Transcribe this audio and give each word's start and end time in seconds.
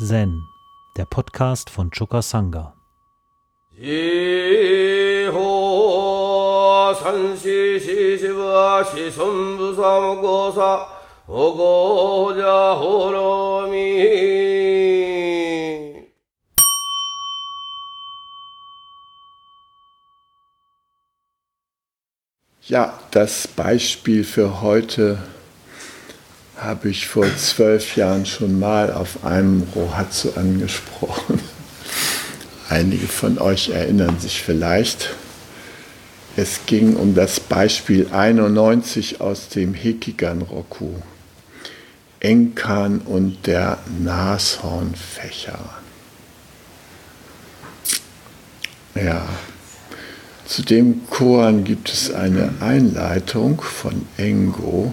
Zen, 0.00 0.48
der 0.96 1.06
Podcast 1.06 1.70
von 1.70 1.90
Choka 1.90 2.22
Sangha. 2.22 2.72
Ja, 22.62 22.98
das 23.10 23.48
Beispiel 23.48 24.22
für 24.22 24.62
heute 24.62 25.18
habe 26.58 26.88
ich 26.88 27.06
vor 27.06 27.24
zwölf 27.36 27.96
Jahren 27.96 28.26
schon 28.26 28.58
mal 28.58 28.92
auf 28.92 29.24
einem 29.24 29.62
Rohatsu 29.74 30.32
angesprochen. 30.34 31.40
Einige 32.68 33.06
von 33.06 33.38
euch 33.38 33.70
erinnern 33.70 34.18
sich 34.18 34.42
vielleicht. 34.42 35.14
Es 36.36 36.60
ging 36.66 36.96
um 36.96 37.14
das 37.14 37.40
Beispiel 37.40 38.08
91 38.12 39.20
aus 39.20 39.48
dem 39.48 39.74
Hekigan 39.74 40.42
Roku. 40.42 40.90
Enkan 42.20 42.98
und 42.98 43.46
der 43.46 43.78
Nashornfächer. 44.00 45.58
Ja, 48.94 49.28
zu 50.44 50.62
dem 50.62 51.06
Koan 51.08 51.62
gibt 51.62 51.92
es 51.92 52.12
eine 52.12 52.52
Einleitung 52.60 53.60
von 53.60 54.06
Engo 54.16 54.92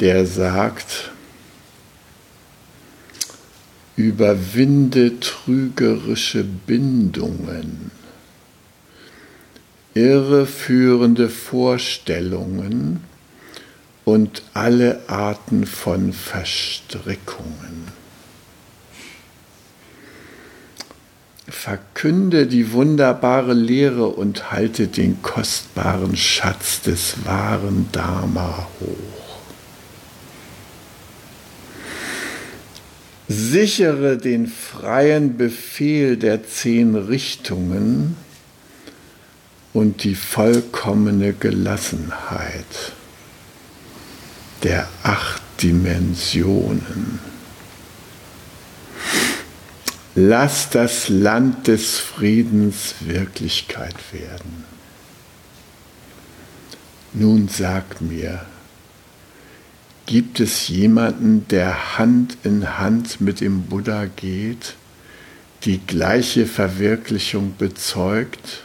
der 0.00 0.26
sagt, 0.26 1.10
überwinde 3.96 5.18
trügerische 5.18 6.44
Bindungen, 6.44 7.90
irreführende 9.94 11.28
Vorstellungen 11.28 13.02
und 14.04 14.42
alle 14.54 15.02
Arten 15.08 15.66
von 15.66 16.12
Verstrickungen. 16.12 17.88
Verkünde 21.48 22.46
die 22.46 22.72
wunderbare 22.72 23.52
Lehre 23.52 24.06
und 24.06 24.52
halte 24.52 24.86
den 24.86 25.22
kostbaren 25.22 26.16
Schatz 26.16 26.82
des 26.82 27.24
wahren 27.24 27.88
Dharma 27.90 28.68
hoch. 28.80 29.17
Sichere 33.28 34.16
den 34.16 34.46
freien 34.46 35.36
Befehl 35.36 36.16
der 36.16 36.46
zehn 36.46 36.94
Richtungen 36.94 38.16
und 39.74 40.02
die 40.04 40.14
vollkommene 40.14 41.34
Gelassenheit 41.34 42.92
der 44.62 44.88
acht 45.02 45.42
Dimensionen. 45.62 47.20
Lass 50.14 50.70
das 50.70 51.08
Land 51.08 51.68
des 51.68 51.98
Friedens 51.98 52.94
Wirklichkeit 53.00 53.94
werden. 54.12 54.64
Nun 57.12 57.48
sag 57.48 58.00
mir, 58.00 58.44
Gibt 60.08 60.40
es 60.40 60.68
jemanden, 60.68 61.46
der 61.48 61.98
Hand 61.98 62.38
in 62.42 62.78
Hand 62.78 63.20
mit 63.20 63.42
dem 63.42 63.64
Buddha 63.64 64.06
geht, 64.06 64.74
die 65.64 65.80
gleiche 65.86 66.46
Verwirklichung 66.46 67.56
bezeugt, 67.58 68.64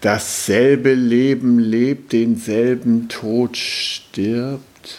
dasselbe 0.00 0.94
Leben 0.94 1.60
lebt, 1.60 2.12
denselben 2.12 3.08
Tod 3.08 3.56
stirbt? 3.56 4.98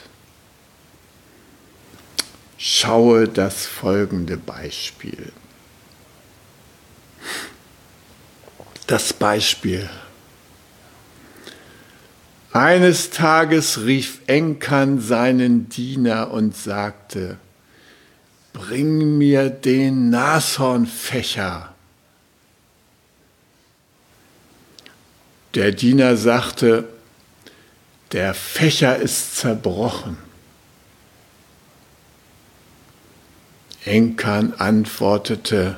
Schaue 2.58 3.28
das 3.28 3.66
folgende 3.66 4.38
Beispiel. 4.38 5.34
Das 8.88 9.12
Beispiel 9.12 9.90
eines 12.56 13.10
Tages 13.10 13.82
rief 13.82 14.22
Enkan 14.28 15.02
seinen 15.02 15.68
Diener 15.68 16.32
und 16.32 16.56
sagte, 16.56 17.38
Bring 18.54 19.18
mir 19.18 19.50
den 19.50 20.10
Nashornfächer. 20.10 21.74
Der 25.54 25.74
Diener 25.74 26.16
sagte, 26.16 26.88
der 28.14 28.34
Fächer 28.34 28.96
ist 28.96 29.36
zerbrochen. 29.36 30.18
Enkan 33.84 34.54
antwortete, 34.54 35.78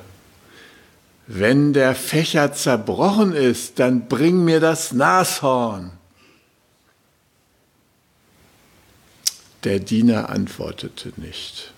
wenn 1.25 1.73
der 1.73 1.95
Fächer 1.95 2.53
zerbrochen 2.53 3.33
ist, 3.33 3.79
dann 3.79 4.07
bring 4.07 4.45
mir 4.45 4.59
das 4.59 4.94
Nashorn. 4.94 5.97
Der 9.67 9.79
Diener 9.79 10.29
antwortete 10.29 11.11
nicht. 11.17 11.73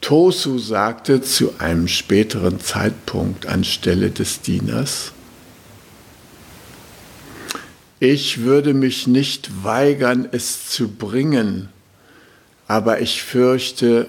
Tosu 0.00 0.60
sagte 0.60 1.22
zu 1.22 1.58
einem 1.58 1.88
späteren 1.88 2.60
Zeitpunkt 2.60 3.46
anstelle 3.46 4.12
des 4.12 4.42
Dieners, 4.42 5.10
ich 7.98 8.42
würde 8.42 8.74
mich 8.74 9.08
nicht 9.08 9.64
weigern, 9.64 10.28
es 10.30 10.68
zu 10.68 10.86
bringen, 10.86 11.68
aber 12.68 13.00
ich 13.00 13.24
fürchte, 13.24 14.06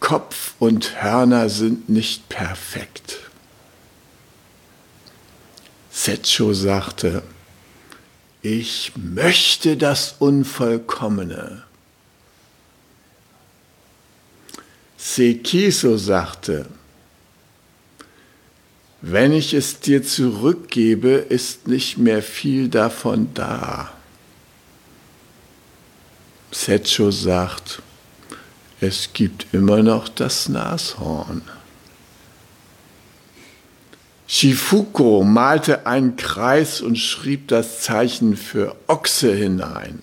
Kopf 0.00 0.54
und 0.58 1.02
Hörner 1.02 1.50
sind 1.50 1.90
nicht 1.90 2.30
perfekt. 2.30 3.18
Setcho 5.90 6.54
sagte, 6.54 7.22
ich 8.46 8.92
möchte 8.94 9.76
das 9.76 10.14
Unvollkommene. 10.20 11.64
Sekiso 14.96 15.96
sagte, 15.96 16.66
wenn 19.00 19.32
ich 19.32 19.52
es 19.52 19.80
dir 19.80 20.04
zurückgebe, 20.04 21.10
ist 21.10 21.66
nicht 21.66 21.98
mehr 21.98 22.22
viel 22.22 22.68
davon 22.68 23.34
da. 23.34 23.92
Setcho 26.52 27.10
sagt, 27.10 27.82
es 28.80 29.12
gibt 29.12 29.48
immer 29.52 29.82
noch 29.82 30.08
das 30.08 30.48
Nashorn. 30.48 31.42
Shifuko 34.28 35.22
malte 35.22 35.86
einen 35.86 36.16
Kreis 36.16 36.80
und 36.80 36.96
schrieb 36.96 37.48
das 37.48 37.82
Zeichen 37.82 38.36
für 38.36 38.74
Ochse 38.88 39.32
hinein. 39.32 40.00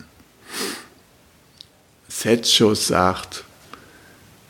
Setcho 2.07 2.73
sagt, 2.73 3.43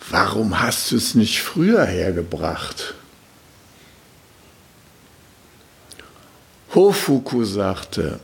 warum 0.10 0.60
hast 0.60 0.92
du 0.92 0.98
es 0.98 1.16
nicht 1.16 1.42
früher 1.42 1.86
hergebracht? 1.86 2.94
Hofuku 6.76 7.44
sagte, 7.44 8.20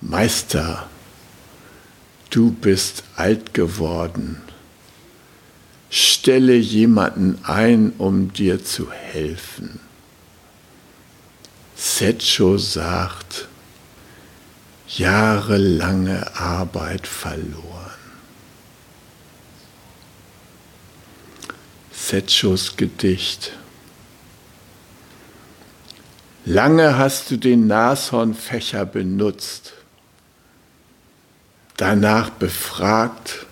Meister, 0.00 0.88
du 2.30 2.52
bist 2.52 3.02
alt 3.16 3.54
geworden 3.54 4.43
stelle 5.94 6.56
jemanden 6.56 7.38
ein, 7.44 7.92
um 7.98 8.32
dir 8.32 8.64
zu 8.64 8.90
helfen. 8.90 9.78
Setcho 11.76 12.58
sagt, 12.58 13.46
jahrelange 14.88 16.36
Arbeit 16.36 17.06
verloren. 17.06 17.92
Setchos 21.92 22.76
Gedicht. 22.76 23.52
Lange 26.44 26.98
hast 26.98 27.30
du 27.30 27.36
den 27.36 27.68
Nashornfächer 27.68 28.84
benutzt, 28.84 29.74
danach 31.76 32.30
befragt, 32.30 33.46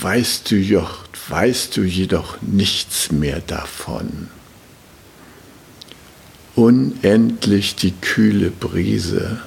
weißt 0.00 0.50
du 0.50 0.60
doch, 0.60 1.03
weißt 1.28 1.76
du 1.76 1.82
jedoch 1.82 2.40
nichts 2.42 3.10
mehr 3.10 3.40
davon. 3.40 4.28
Unendlich 6.54 7.74
die 7.74 7.92
kühle 7.92 8.50
Brise, 8.50 9.42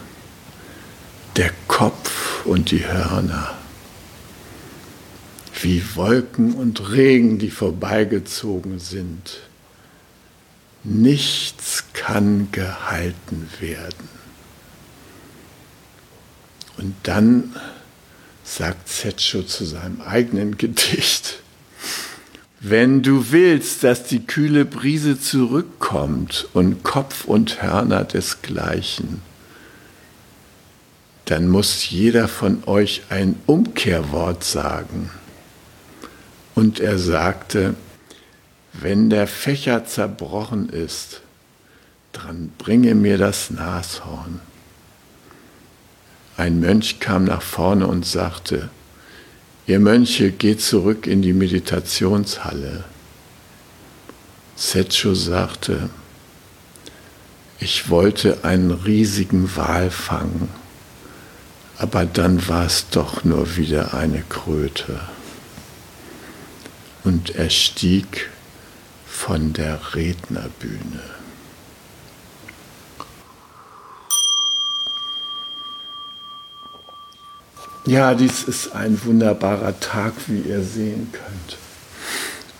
der 1.35 1.51
Kopf 1.67 2.45
und 2.45 2.71
die 2.71 2.85
Hörner. 2.85 3.53
Wie 5.61 5.83
Wolken 5.95 6.53
und 6.53 6.91
Regen, 6.91 7.39
die 7.39 7.49
vorbeigezogen 7.49 8.79
sind. 8.79 9.39
Nichts 10.83 11.85
kann 11.93 12.49
gehalten 12.51 13.49
werden. 13.59 14.09
Und 16.77 16.95
dann 17.03 17.55
sagt 18.43 18.87
Zetscho 18.87 19.43
zu 19.43 19.65
seinem 19.65 20.01
eigenen 20.01 20.57
Gedicht, 20.57 21.39
wenn 22.59 23.03
du 23.03 23.31
willst, 23.31 23.83
dass 23.83 24.03
die 24.03 24.25
kühle 24.25 24.65
Brise 24.65 25.19
zurückkommt 25.19 26.47
und 26.53 26.83
Kopf 26.83 27.25
und 27.25 27.61
Hörner 27.61 28.03
desgleichen, 28.03 29.21
dann 31.25 31.49
muss 31.49 31.89
jeder 31.89 32.27
von 32.27 32.63
euch 32.65 33.03
ein 33.09 33.35
Umkehrwort 33.45 34.43
sagen. 34.43 35.11
Und 36.55 36.79
er 36.79 36.97
sagte, 36.97 37.75
wenn 38.73 39.09
der 39.09 39.27
Fächer 39.27 39.85
zerbrochen 39.85 40.69
ist, 40.69 41.21
dann 42.13 42.51
bringe 42.57 42.95
mir 42.95 43.17
das 43.17 43.51
Nashorn. 43.51 44.39
Ein 46.37 46.59
Mönch 46.59 46.99
kam 46.99 47.25
nach 47.25 47.41
vorne 47.41 47.87
und 47.87 48.05
sagte, 48.05 48.69
ihr 49.67 49.79
Mönche 49.79 50.31
geht 50.31 50.61
zurück 50.61 51.05
in 51.05 51.21
die 51.21 51.33
Meditationshalle. 51.33 52.85
Setscho 54.55 55.13
sagte, 55.13 55.89
ich 57.59 57.89
wollte 57.89 58.43
einen 58.43 58.71
riesigen 58.71 59.55
Wal 59.55 59.91
fangen, 59.91 60.49
aber 61.77 62.05
dann 62.05 62.47
war 62.47 62.65
es 62.65 62.89
doch 62.89 63.23
nur 63.23 63.57
wieder 63.57 63.93
eine 63.93 64.23
Kröte. 64.27 64.99
Und 67.03 67.35
er 67.35 67.49
stieg 67.49 68.29
von 69.05 69.53
der 69.53 69.95
Rednerbühne. 69.95 71.16
Ja, 77.87 78.13
dies 78.15 78.43
ist 78.43 78.75
ein 78.75 78.99
wunderbarer 79.05 79.79
Tag, 79.79 80.11
wie 80.27 80.39
ihr 80.39 80.61
sehen 80.61 81.07
könnt. 81.13 81.57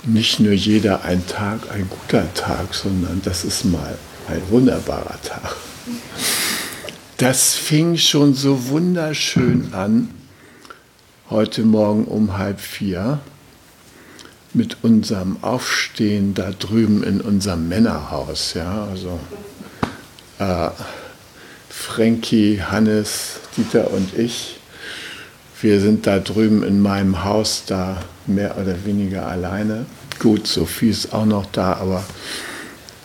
Nicht 0.06 0.40
nur 0.40 0.54
jeder 0.54 1.04
ein 1.04 1.28
Tag, 1.28 1.70
ein 1.70 1.90
guter 1.90 2.34
Tag, 2.34 2.74
sondern 2.74 3.22
das 3.26 3.44
ist 3.44 3.66
mal 3.66 3.98
ein 4.30 4.42
wunderbarer 4.50 5.22
Tag. 5.22 5.58
Das 7.18 7.56
fing 7.56 7.98
schon 7.98 8.36
so 8.36 8.70
wunderschön 8.70 9.74
an, 9.74 10.12
heute 11.30 11.64
Morgen 11.64 12.06
um 12.06 12.38
halb 12.38 12.62
vier, 12.62 13.20
mit 14.54 14.78
unserem 14.82 15.44
Aufstehen 15.44 16.36
da 16.36 16.52
drüben 16.52 17.04
in 17.04 17.20
unserem 17.20 17.68
Männerhaus. 17.68 18.54
Ja, 18.54 18.88
also 18.90 19.20
äh, 20.40 20.70
Frankie, 21.70 22.62
Hannes, 22.62 23.42
Dieter 23.58 23.92
und 23.92 24.18
ich 24.18 24.57
wir 25.62 25.82
sind 25.82 26.06
da 26.06 26.20
drüben 26.20 26.64
in 26.64 26.80
meinem 26.82 27.24
Haus 27.24 27.64
da 27.66 27.98
mehr 28.28 28.58
oder 28.58 28.86
weniger 28.86 29.28
alleine. 29.28 29.86
Gut, 30.20 30.48
Sophie 30.48 30.90
ist 30.90 31.14
auch 31.14 31.26
noch 31.26 31.46
da, 31.52 31.74
aber 31.74 32.04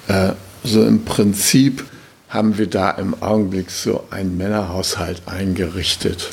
äh, 0.08 0.32
so 0.64 0.84
im 0.84 1.04
Prinzip 1.04 1.84
haben 2.28 2.58
wir 2.58 2.66
da 2.66 2.90
im 2.92 3.20
Augenblick 3.22 3.70
so 3.70 4.04
einen 4.10 4.36
Männerhaushalt 4.36 5.22
eingerichtet. 5.26 6.30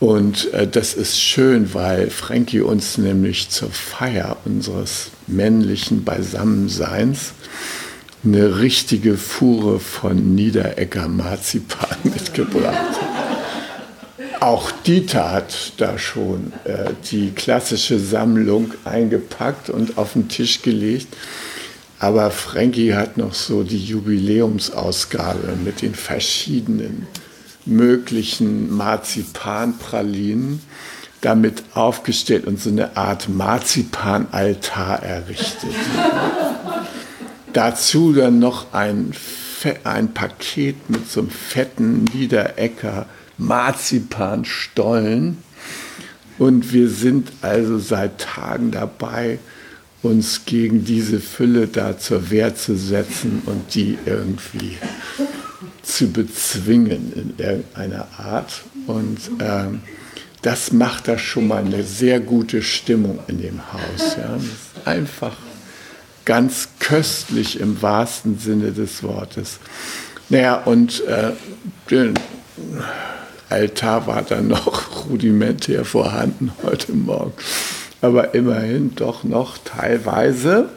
Und 0.00 0.52
äh, 0.52 0.66
das 0.66 0.94
ist 0.94 1.20
schön, 1.20 1.74
weil 1.74 2.10
Frankie 2.10 2.60
uns 2.60 2.98
nämlich 2.98 3.50
zur 3.50 3.70
Feier 3.70 4.36
unseres 4.44 5.10
männlichen 5.26 6.04
Beisammenseins 6.04 7.32
eine 8.24 8.60
richtige 8.60 9.16
Fuhre 9.16 9.80
von 9.80 10.34
Niederecker 10.34 11.08
Marzipan 11.08 11.96
mitgebracht 12.04 13.00
hat. 13.00 13.17
Auch 14.40 14.70
Dieter 14.70 15.32
hat 15.32 15.72
da 15.78 15.98
schon 15.98 16.52
äh, 16.64 16.90
die 17.10 17.30
klassische 17.30 17.98
Sammlung 17.98 18.72
eingepackt 18.84 19.68
und 19.68 19.98
auf 19.98 20.12
den 20.12 20.28
Tisch 20.28 20.62
gelegt. 20.62 21.08
Aber 21.98 22.30
Frankie 22.30 22.94
hat 22.94 23.16
noch 23.16 23.34
so 23.34 23.64
die 23.64 23.84
Jubiläumsausgabe 23.84 25.56
mit 25.64 25.82
den 25.82 25.94
verschiedenen 25.94 27.08
möglichen 27.66 28.74
Marzipanpralinen 28.74 30.62
damit 31.20 31.64
aufgestellt 31.74 32.46
und 32.46 32.60
so 32.60 32.70
eine 32.70 32.96
Art 32.96 33.28
Marzipanaltar 33.28 35.02
errichtet. 35.02 35.74
Dazu 37.52 38.12
dann 38.12 38.38
noch 38.38 38.72
ein, 38.72 39.12
ein 39.84 40.14
Paket 40.14 40.88
mit 40.88 41.10
so 41.10 41.20
einem 41.20 41.30
fetten 41.30 42.04
Niederecker 42.04 43.06
Marzipanstollen. 43.38 45.38
Und 46.38 46.72
wir 46.72 46.88
sind 46.88 47.32
also 47.42 47.78
seit 47.78 48.20
Tagen 48.20 48.70
dabei, 48.70 49.38
uns 50.02 50.44
gegen 50.44 50.84
diese 50.84 51.20
Fülle 51.20 51.66
da 51.66 51.98
zur 51.98 52.30
Wehr 52.30 52.54
zu 52.54 52.76
setzen 52.76 53.42
und 53.46 53.74
die 53.74 53.98
irgendwie 54.06 54.78
zu 55.82 56.12
bezwingen 56.12 57.12
in 57.14 57.44
irgendeiner 57.44 58.06
Art. 58.18 58.62
Und 58.86 59.18
ähm, 59.40 59.80
das 60.42 60.72
macht 60.72 61.08
da 61.08 61.18
schon 61.18 61.48
mal 61.48 61.64
eine 61.64 61.82
sehr 61.82 62.20
gute 62.20 62.62
Stimmung 62.62 63.18
in 63.26 63.42
dem 63.42 63.60
Haus. 63.72 64.16
Ja. 64.16 64.38
Einfach 64.84 65.36
ganz 66.28 66.68
köstlich 66.78 67.58
im 67.58 67.80
wahrsten 67.80 68.38
Sinne 68.38 68.72
des 68.72 69.02
Wortes. 69.02 69.60
Naja, 70.28 70.56
und 70.56 71.02
äh, 71.06 71.32
Altar 73.48 74.06
war 74.06 74.20
dann 74.20 74.48
noch 74.48 75.06
rudimentär 75.08 75.86
vorhanden 75.86 76.52
heute 76.62 76.92
Morgen. 76.92 77.32
Aber 78.02 78.34
immerhin 78.34 78.94
doch 78.94 79.24
noch 79.24 79.56
teilweise. 79.56 80.68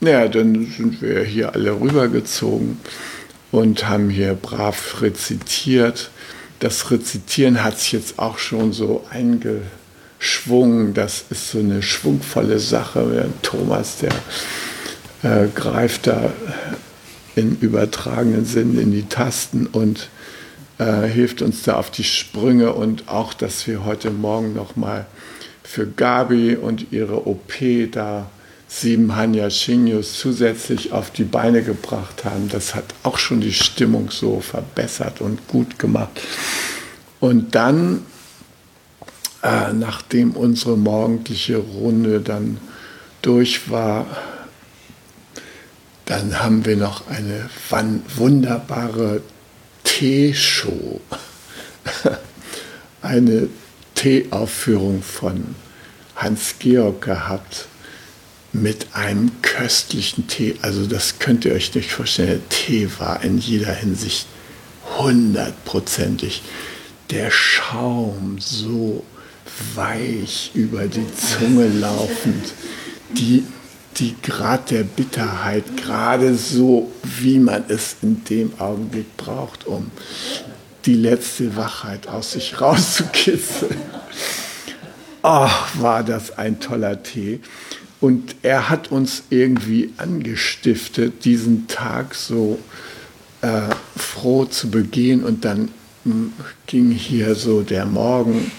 Ja, 0.00 0.28
dann 0.28 0.66
sind 0.74 1.02
wir 1.02 1.22
hier 1.24 1.52
alle 1.52 1.78
rübergezogen 1.78 2.80
und 3.52 3.86
haben 3.86 4.08
hier 4.08 4.32
brav 4.32 5.02
rezitiert. 5.02 6.10
Das 6.60 6.90
Rezitieren 6.90 7.62
hat 7.62 7.80
sich 7.80 7.92
jetzt 7.92 8.18
auch 8.18 8.38
schon 8.38 8.72
so 8.72 9.04
eingeschwungen. 10.24 10.94
Das 10.94 11.26
ist 11.30 11.50
so 11.50 11.58
eine 11.58 11.82
schwungvolle 11.82 12.58
Sache. 12.58 13.28
Thomas, 13.42 13.98
der 13.98 14.12
äh, 15.22 15.48
greift 15.54 16.06
da 16.06 16.32
im 17.36 17.56
übertragenen 17.60 18.44
Sinn 18.44 18.78
in 18.78 18.90
die 18.92 19.08
Tasten 19.08 19.66
und 19.66 20.08
äh, 20.78 21.02
hilft 21.02 21.42
uns 21.42 21.62
da 21.62 21.76
auf 21.76 21.90
die 21.90 22.04
Sprünge 22.04 22.72
und 22.72 23.08
auch, 23.08 23.34
dass 23.34 23.66
wir 23.66 23.84
heute 23.84 24.10
Morgen 24.10 24.54
nochmal 24.54 25.06
für 25.62 25.86
Gabi 25.86 26.56
und 26.56 26.92
ihre 26.92 27.26
OP 27.26 27.54
da 27.92 28.30
sieben 28.66 29.14
Hanyashinyos 29.14 30.18
zusätzlich 30.18 30.92
auf 30.92 31.10
die 31.10 31.24
Beine 31.24 31.62
gebracht 31.62 32.24
haben. 32.24 32.48
Das 32.48 32.74
hat 32.74 32.86
auch 33.02 33.18
schon 33.18 33.40
die 33.40 33.52
Stimmung 33.52 34.10
so 34.10 34.40
verbessert 34.40 35.20
und 35.20 35.46
gut 35.48 35.78
gemacht. 35.78 36.20
Und 37.20 37.54
dann, 37.54 38.04
äh, 39.44 39.74
nachdem 39.74 40.32
unsere 40.32 40.76
morgendliche 40.78 41.58
Runde 41.58 42.20
dann 42.20 42.58
durch 43.20 43.70
war, 43.70 44.06
dann 46.06 46.42
haben 46.42 46.64
wir 46.64 46.76
noch 46.76 47.08
eine 47.08 47.50
wunderbare 48.16 49.20
Teeshow, 49.84 51.00
eine 53.02 53.48
Teeaufführung 53.94 55.02
von 55.02 55.54
Hans-Georg 56.16 57.02
gehabt 57.02 57.66
mit 58.52 58.86
einem 58.94 59.30
köstlichen 59.42 60.26
Tee. 60.26 60.56
Also 60.62 60.86
das 60.86 61.18
könnt 61.18 61.44
ihr 61.44 61.52
euch 61.52 61.74
nicht 61.74 61.92
vorstellen. 61.92 62.28
Der 62.28 62.48
Tee 62.48 62.88
war 62.98 63.22
in 63.22 63.38
jeder 63.38 63.74
Hinsicht 63.74 64.26
hundertprozentig. 64.96 66.42
Der 67.10 67.30
Schaum 67.30 68.38
so 68.38 69.04
weich 69.74 70.50
über 70.54 70.86
die 70.86 71.06
Zunge 71.14 71.68
laufend. 71.68 72.52
Die 73.12 73.44
die 73.98 74.14
Grad 74.22 74.70
der 74.70 74.82
Bitterheit 74.82 75.76
gerade 75.76 76.34
so, 76.34 76.90
wie 77.02 77.38
man 77.38 77.64
es 77.68 77.96
in 78.02 78.24
dem 78.24 78.52
Augenblick 78.58 79.16
braucht, 79.16 79.66
um 79.66 79.90
die 80.84 80.94
letzte 80.94 81.56
Wachheit 81.56 82.08
aus 82.08 82.32
sich 82.32 82.60
rauszukitzeln. 82.60 83.76
Ach, 85.22 85.80
war 85.80 86.02
das 86.02 86.36
ein 86.36 86.60
toller 86.60 87.02
Tee. 87.02 87.40
Und 88.00 88.36
er 88.42 88.68
hat 88.68 88.90
uns 88.90 89.22
irgendwie 89.30 89.94
angestiftet, 89.96 91.24
diesen 91.24 91.68
Tag 91.68 92.14
so 92.14 92.58
äh, 93.40 93.62
froh 93.96 94.44
zu 94.44 94.70
begehen. 94.70 95.24
Und 95.24 95.46
dann 95.46 95.70
ging 96.66 96.90
hier 96.90 97.34
so 97.34 97.62
der 97.62 97.86
Morgen, 97.86 98.50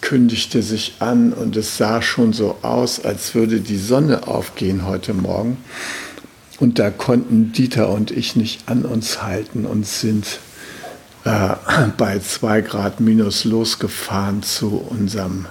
kündigte 0.00 0.62
sich 0.62 0.94
an 0.98 1.32
und 1.32 1.56
es 1.56 1.76
sah 1.76 2.02
schon 2.02 2.32
so 2.32 2.58
aus, 2.62 3.04
als 3.04 3.34
würde 3.34 3.60
die 3.60 3.78
Sonne 3.78 4.26
aufgehen 4.26 4.86
heute 4.86 5.14
Morgen. 5.14 5.58
Und 6.58 6.78
da 6.78 6.90
konnten 6.90 7.52
Dieter 7.52 7.88
und 7.88 8.10
ich 8.10 8.36
nicht 8.36 8.68
an 8.68 8.84
uns 8.84 9.22
halten 9.22 9.64
und 9.64 9.86
sind 9.86 10.40
äh, 11.24 11.54
bei 11.96 12.18
zwei 12.18 12.60
Grad 12.60 13.00
minus 13.00 13.44
losgefahren 13.44 14.42
zu 14.42 14.76
unserem 14.76 15.46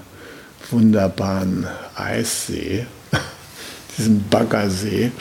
wunderbaren 0.72 1.68
Eissee, 1.96 2.86
diesem 3.98 4.24
Baggersee, 4.30 5.12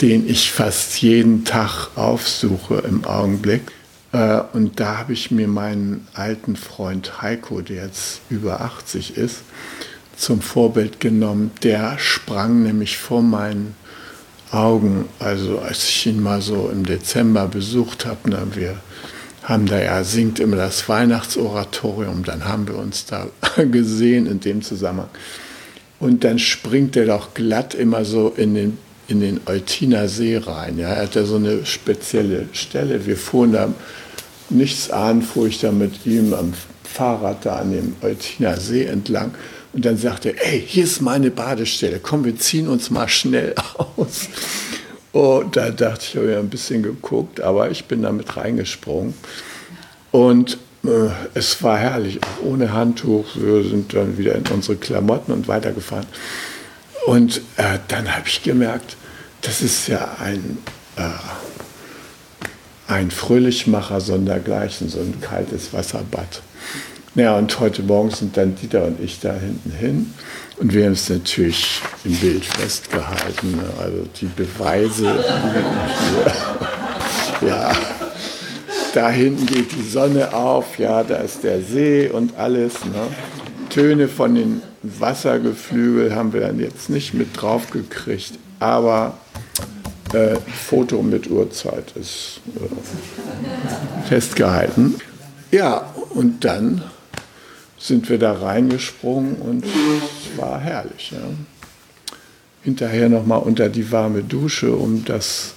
den 0.00 0.28
ich 0.28 0.52
fast 0.52 1.00
jeden 1.00 1.44
Tag 1.44 1.88
aufsuche 1.96 2.82
im 2.86 3.04
Augenblick. 3.04 3.72
Äh, 4.16 4.40
und 4.54 4.80
da 4.80 4.98
habe 4.98 5.12
ich 5.12 5.30
mir 5.30 5.46
meinen 5.46 6.06
alten 6.14 6.56
Freund 6.56 7.20
Heiko, 7.20 7.60
der 7.60 7.84
jetzt 7.84 8.22
über 8.30 8.62
80 8.62 9.16
ist, 9.16 9.42
zum 10.16 10.40
Vorbild 10.40 11.00
genommen. 11.00 11.50
Der 11.62 11.98
sprang 11.98 12.62
nämlich 12.62 12.96
vor 12.96 13.22
meinen 13.22 13.74
Augen, 14.50 15.06
also 15.18 15.58
als 15.58 15.88
ich 15.88 16.06
ihn 16.06 16.22
mal 16.22 16.40
so 16.40 16.70
im 16.72 16.86
Dezember 16.86 17.46
besucht 17.46 18.06
habe, 18.06 18.30
ne, 18.30 18.38
wir 18.54 18.76
haben 19.42 19.66
da 19.66 19.80
ja, 19.80 20.02
singt 20.02 20.40
immer 20.40 20.56
das 20.56 20.88
Weihnachtsoratorium, 20.88 22.24
dann 22.24 22.46
haben 22.46 22.66
wir 22.66 22.76
uns 22.76 23.04
da 23.04 23.26
gesehen 23.56 24.26
in 24.26 24.40
dem 24.40 24.62
Zusammenhang. 24.62 25.10
Und 26.00 26.24
dann 26.24 26.38
springt 26.38 26.96
er 26.96 27.06
doch 27.06 27.34
glatt 27.34 27.74
immer 27.74 28.04
so 28.04 28.32
in 28.36 28.54
den, 28.54 28.78
in 29.08 29.20
den 29.20 29.40
Eutiner 29.46 30.08
See 30.08 30.36
rein. 30.36 30.78
Ja. 30.78 30.88
Er 30.88 31.02
hat 31.02 31.14
ja 31.14 31.24
so 31.24 31.36
eine 31.36 31.64
spezielle 31.64 32.48
Stelle. 32.52 33.06
Wir 33.06 33.16
fuhren 33.16 33.52
da, 33.52 33.68
nichts 34.50 34.90
ahnen, 34.90 35.22
fuhr 35.22 35.46
ich 35.46 35.60
da 35.60 35.72
mit 35.72 36.06
ihm 36.06 36.32
am 36.34 36.52
Fahrrad 36.84 37.44
da 37.44 37.56
an 37.56 37.72
dem 37.72 37.96
Eutiner 38.02 38.58
See 38.58 38.84
entlang. 38.84 39.34
Und 39.72 39.84
dann 39.84 39.98
sagte 39.98 40.30
er, 40.30 40.46
ey, 40.52 40.64
hier 40.66 40.84
ist 40.84 41.02
meine 41.02 41.30
Badestelle, 41.30 42.00
komm, 42.02 42.24
wir 42.24 42.36
ziehen 42.38 42.68
uns 42.68 42.90
mal 42.90 43.08
schnell 43.08 43.54
aus. 43.96 44.28
Und 45.12 45.56
da 45.56 45.70
dachte 45.70 46.04
ich, 46.08 46.16
habe 46.16 46.32
ja 46.32 46.38
ein 46.38 46.48
bisschen 46.48 46.82
geguckt, 46.82 47.40
aber 47.40 47.70
ich 47.70 47.86
bin 47.86 48.02
damit 48.02 48.36
reingesprungen. 48.36 49.14
Und 50.10 50.58
äh, 50.84 51.10
es 51.34 51.62
war 51.62 51.78
herrlich, 51.78 52.20
auch 52.22 52.44
ohne 52.44 52.72
Handtuch. 52.72 53.26
Wir 53.34 53.64
sind 53.64 53.94
dann 53.94 54.18
wieder 54.18 54.34
in 54.34 54.44
unsere 54.52 54.76
Klamotten 54.76 55.32
und 55.32 55.48
weitergefahren. 55.48 56.06
Und 57.06 57.38
äh, 57.56 57.78
dann 57.88 58.14
habe 58.14 58.26
ich 58.26 58.42
gemerkt, 58.42 58.96
das 59.42 59.62
ist 59.62 59.88
ja 59.88 60.16
ein, 60.18 60.58
äh, 60.96 61.02
ein 62.88 63.10
Fröhlichmacher 63.10 64.00
sondergleichen, 64.00 64.88
so 64.88 65.00
ein 65.00 65.20
kaltes 65.20 65.72
Wasserbad. 65.72 66.42
Ja, 67.14 67.36
und 67.36 67.58
heute 67.60 67.82
Morgen 67.82 68.10
sind 68.10 68.36
dann 68.36 68.54
Dieter 68.56 68.84
und 68.84 69.00
ich 69.00 69.20
da 69.20 69.32
hinten 69.32 69.70
hin. 69.70 70.14
Und 70.58 70.72
wir 70.72 70.84
haben 70.84 70.92
es 70.92 71.08
natürlich 71.08 71.80
im 72.04 72.14
Bild 72.16 72.44
festgehalten. 72.44 73.52
Ne? 73.52 73.64
Also 73.78 74.06
die 74.20 74.26
Beweise. 74.26 75.24
ja, 77.46 77.72
da 78.94 79.10
hinten 79.10 79.46
geht 79.46 79.72
die 79.72 79.88
Sonne 79.88 80.32
auf, 80.34 80.78
ja, 80.78 81.02
da 81.02 81.16
ist 81.16 81.42
der 81.42 81.62
See 81.62 82.08
und 82.08 82.36
alles. 82.36 82.84
Ne? 82.84 83.08
Töne 83.70 84.08
von 84.08 84.34
den 84.34 84.62
Wassergeflügel 84.82 86.14
haben 86.14 86.32
wir 86.32 86.40
dann 86.40 86.60
jetzt 86.60 86.88
nicht 86.88 87.12
mit 87.14 87.40
drauf 87.40 87.70
gekriegt, 87.70 88.32
aber 88.60 89.18
äh, 90.12 90.36
Foto 90.36 91.02
mit 91.02 91.30
Uhrzeit 91.30 91.92
ist 91.96 92.40
äh, 92.56 94.06
festgehalten. 94.08 94.96
Ja, 95.50 95.92
und 96.10 96.44
dann 96.44 96.82
sind 97.78 98.08
wir 98.08 98.18
da 98.18 98.32
reingesprungen 98.32 99.36
und 99.36 99.64
es 99.64 100.38
war 100.38 100.60
herrlich. 100.60 101.12
Ja. 101.12 101.18
Hinterher 102.62 103.08
nochmal 103.08 103.40
unter 103.40 103.68
die 103.68 103.92
warme 103.92 104.22
Dusche, 104.22 104.74
um 104.74 105.04
das 105.04 105.54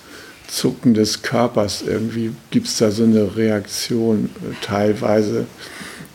Zucken 0.47 0.93
des 0.93 1.21
Körpers. 1.21 1.81
Irgendwie 1.81 2.31
gibt 2.51 2.67
es 2.67 2.77
da 2.77 2.91
so 2.91 3.03
eine 3.03 3.35
Reaktion 3.35 4.29
äh, 4.41 4.53
teilweise, 4.65 5.45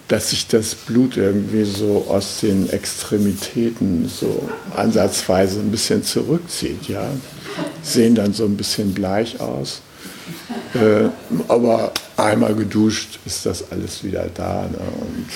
dass 0.08 0.30
sich 0.30 0.46
das 0.48 0.74
Blut 0.74 1.16
irgendwie 1.16 1.64
so 1.64 2.06
aus 2.08 2.40
den 2.40 2.68
Extremitäten 2.68 4.08
so 4.08 4.48
ansatzweise 4.76 5.60
ein 5.60 5.70
bisschen 5.70 6.02
zurückzieht. 6.04 6.88
Ja. 6.88 7.08
Sehen 7.82 8.14
dann 8.14 8.34
so 8.34 8.44
ein 8.44 8.56
bisschen 8.56 8.92
bleich 8.92 9.40
aus. 9.40 9.80
Äh, 10.74 11.08
aber 11.48 11.92
einmal 12.16 12.54
geduscht 12.54 13.18
ist 13.24 13.46
das 13.46 13.70
alles 13.70 14.04
wieder 14.04 14.26
da. 14.34 14.68
Ne? 14.70 14.78
Und 14.78 15.26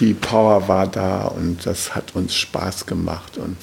die 0.00 0.14
Power 0.14 0.66
war 0.66 0.86
da 0.86 1.26
und 1.26 1.64
das 1.64 1.94
hat 1.94 2.14
uns 2.14 2.34
Spaß 2.34 2.86
gemacht. 2.86 3.38
Und 3.38 3.56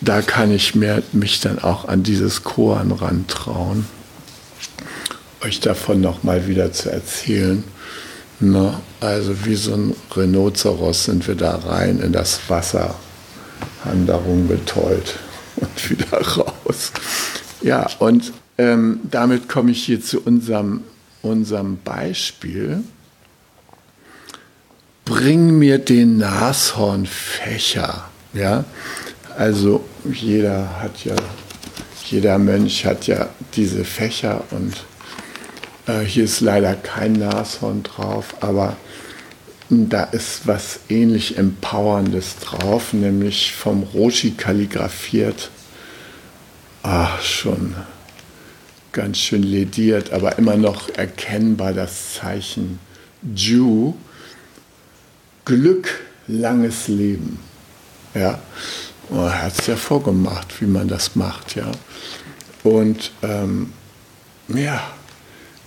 da 0.00 0.22
kann 0.22 0.52
ich 0.52 0.74
mir, 0.74 1.02
mich 1.12 1.40
dann 1.40 1.58
auch 1.58 1.88
an 1.88 2.02
dieses 2.02 2.44
Koan 2.44 2.92
rantrauen, 2.92 3.86
euch 5.42 5.60
davon 5.60 6.00
nochmal 6.00 6.46
wieder 6.46 6.72
zu 6.72 6.90
erzählen. 6.90 7.64
Na, 8.40 8.80
also 9.00 9.46
wie 9.46 9.54
so 9.54 9.74
ein 9.74 9.96
Rhinoceros 10.14 11.04
sind 11.04 11.26
wir 11.26 11.34
da 11.34 11.56
rein 11.56 12.00
in 12.00 12.12
das 12.12 12.40
Wasser, 12.48 12.94
haben 13.84 14.06
darum 14.06 14.46
betäut 14.46 15.14
und 15.56 15.90
wieder 15.90 16.20
raus. 16.20 16.92
Ja, 17.62 17.86
und 17.98 18.32
ähm, 18.58 19.00
damit 19.10 19.48
komme 19.48 19.70
ich 19.70 19.84
hier 19.84 20.02
zu 20.02 20.20
unserem, 20.20 20.82
unserem 21.22 21.78
Beispiel 21.82 22.84
bring 25.06 25.58
mir 25.58 25.78
den 25.78 26.18
Nashornfächer. 26.18 28.04
Ja? 28.34 28.64
Also 29.38 29.84
jeder 30.12 30.80
hat 30.82 31.04
ja, 31.04 31.14
jeder 32.10 32.38
Mönch 32.38 32.84
hat 32.84 33.06
ja 33.06 33.28
diese 33.54 33.84
Fächer 33.84 34.44
und 34.50 34.74
äh, 35.86 36.00
hier 36.00 36.24
ist 36.24 36.40
leider 36.40 36.74
kein 36.74 37.12
Nashorn 37.12 37.82
drauf, 37.82 38.34
aber 38.40 38.76
da 39.68 40.04
ist 40.04 40.46
was 40.46 40.80
ähnlich 40.88 41.38
Empowerndes 41.38 42.36
drauf, 42.38 42.92
nämlich 42.92 43.52
vom 43.52 43.82
Roshi 43.82 44.32
kalligrafiert. 44.32 45.50
Ach, 46.82 47.20
schon 47.20 47.74
ganz 48.92 49.18
schön 49.18 49.42
lediert, 49.42 50.12
aber 50.12 50.38
immer 50.38 50.56
noch 50.56 50.88
erkennbar 50.90 51.72
das 51.72 52.14
Zeichen 52.14 52.78
Ju 53.34 53.94
Glück, 55.44 56.00
langes 56.26 56.88
Leben. 56.88 57.38
Ja, 58.14 58.40
und 59.10 59.18
er 59.18 59.42
hat 59.42 59.60
es 59.60 59.66
ja 59.66 59.76
vorgemacht, 59.76 60.60
wie 60.60 60.66
man 60.66 60.88
das 60.88 61.14
macht, 61.14 61.54
ja. 61.56 61.70
Und 62.62 63.12
ähm, 63.22 63.72
ja, 64.48 64.82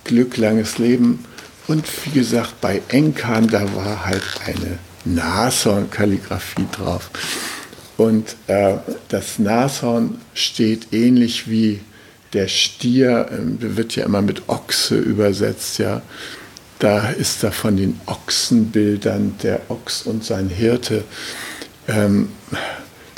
Glück, 0.04 0.36
langes 0.36 0.78
Leben. 0.78 1.24
Und 1.66 1.84
wie 2.04 2.10
gesagt, 2.10 2.60
bei 2.60 2.82
Enkan, 2.88 3.48
da 3.48 3.62
war 3.74 4.06
halt 4.06 4.24
eine 4.46 4.78
Nashorn-Kalligraphie 5.04 6.66
drauf. 6.72 7.10
Und 7.96 8.36
äh, 8.46 8.76
das 9.08 9.38
Nashorn 9.38 10.20
steht 10.34 10.92
ähnlich 10.92 11.48
wie 11.48 11.80
der 12.32 12.48
Stier, 12.48 13.28
äh, 13.30 13.76
wird 13.76 13.96
ja 13.96 14.04
immer 14.04 14.22
mit 14.22 14.48
Ochse 14.48 14.98
übersetzt, 14.98 15.78
ja. 15.78 16.02
Da 16.78 17.10
ist 17.10 17.44
da 17.44 17.50
von 17.50 17.76
den 17.76 18.00
Ochsenbildern 18.06 19.34
der 19.42 19.60
Ochs 19.68 20.02
und 20.02 20.24
sein 20.24 20.48
Hirte 20.48 21.04
ähm, 21.88 22.30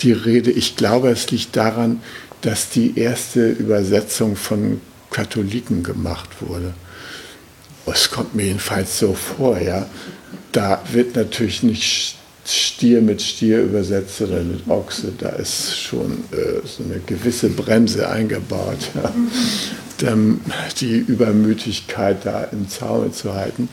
die 0.00 0.12
Rede. 0.12 0.50
Ich 0.50 0.74
glaube, 0.74 1.10
es 1.10 1.30
liegt 1.30 1.54
daran, 1.54 2.00
dass 2.40 2.70
die 2.70 2.98
erste 2.98 3.50
Übersetzung 3.50 4.34
von 4.34 4.80
Katholiken 5.12 5.82
gemacht 5.82 6.28
wurde. 6.40 6.74
Es 7.86 8.10
kommt 8.10 8.34
mir 8.34 8.46
jedenfalls 8.46 8.98
so 8.98 9.14
vor, 9.14 9.60
ja. 9.60 9.86
Da 10.52 10.82
wird 10.92 11.16
natürlich 11.16 11.62
nicht 11.62 12.16
Stier 12.44 13.00
mit 13.00 13.22
Stier 13.22 13.62
übersetzt 13.62 14.20
oder 14.20 14.42
mit 14.42 14.68
Ochse, 14.68 15.12
da 15.16 15.28
ist 15.28 15.78
schon 15.78 16.24
äh, 16.32 16.66
so 16.66 16.82
eine 16.82 17.00
gewisse 17.06 17.48
Bremse 17.48 18.08
eingebaut. 18.08 18.90
Ja 18.94 19.12
die 20.80 20.96
Übermütigkeit 20.96 22.24
da 22.24 22.44
im 22.44 22.68
Zaume 22.68 23.12
zu 23.12 23.34
halten. 23.34 23.68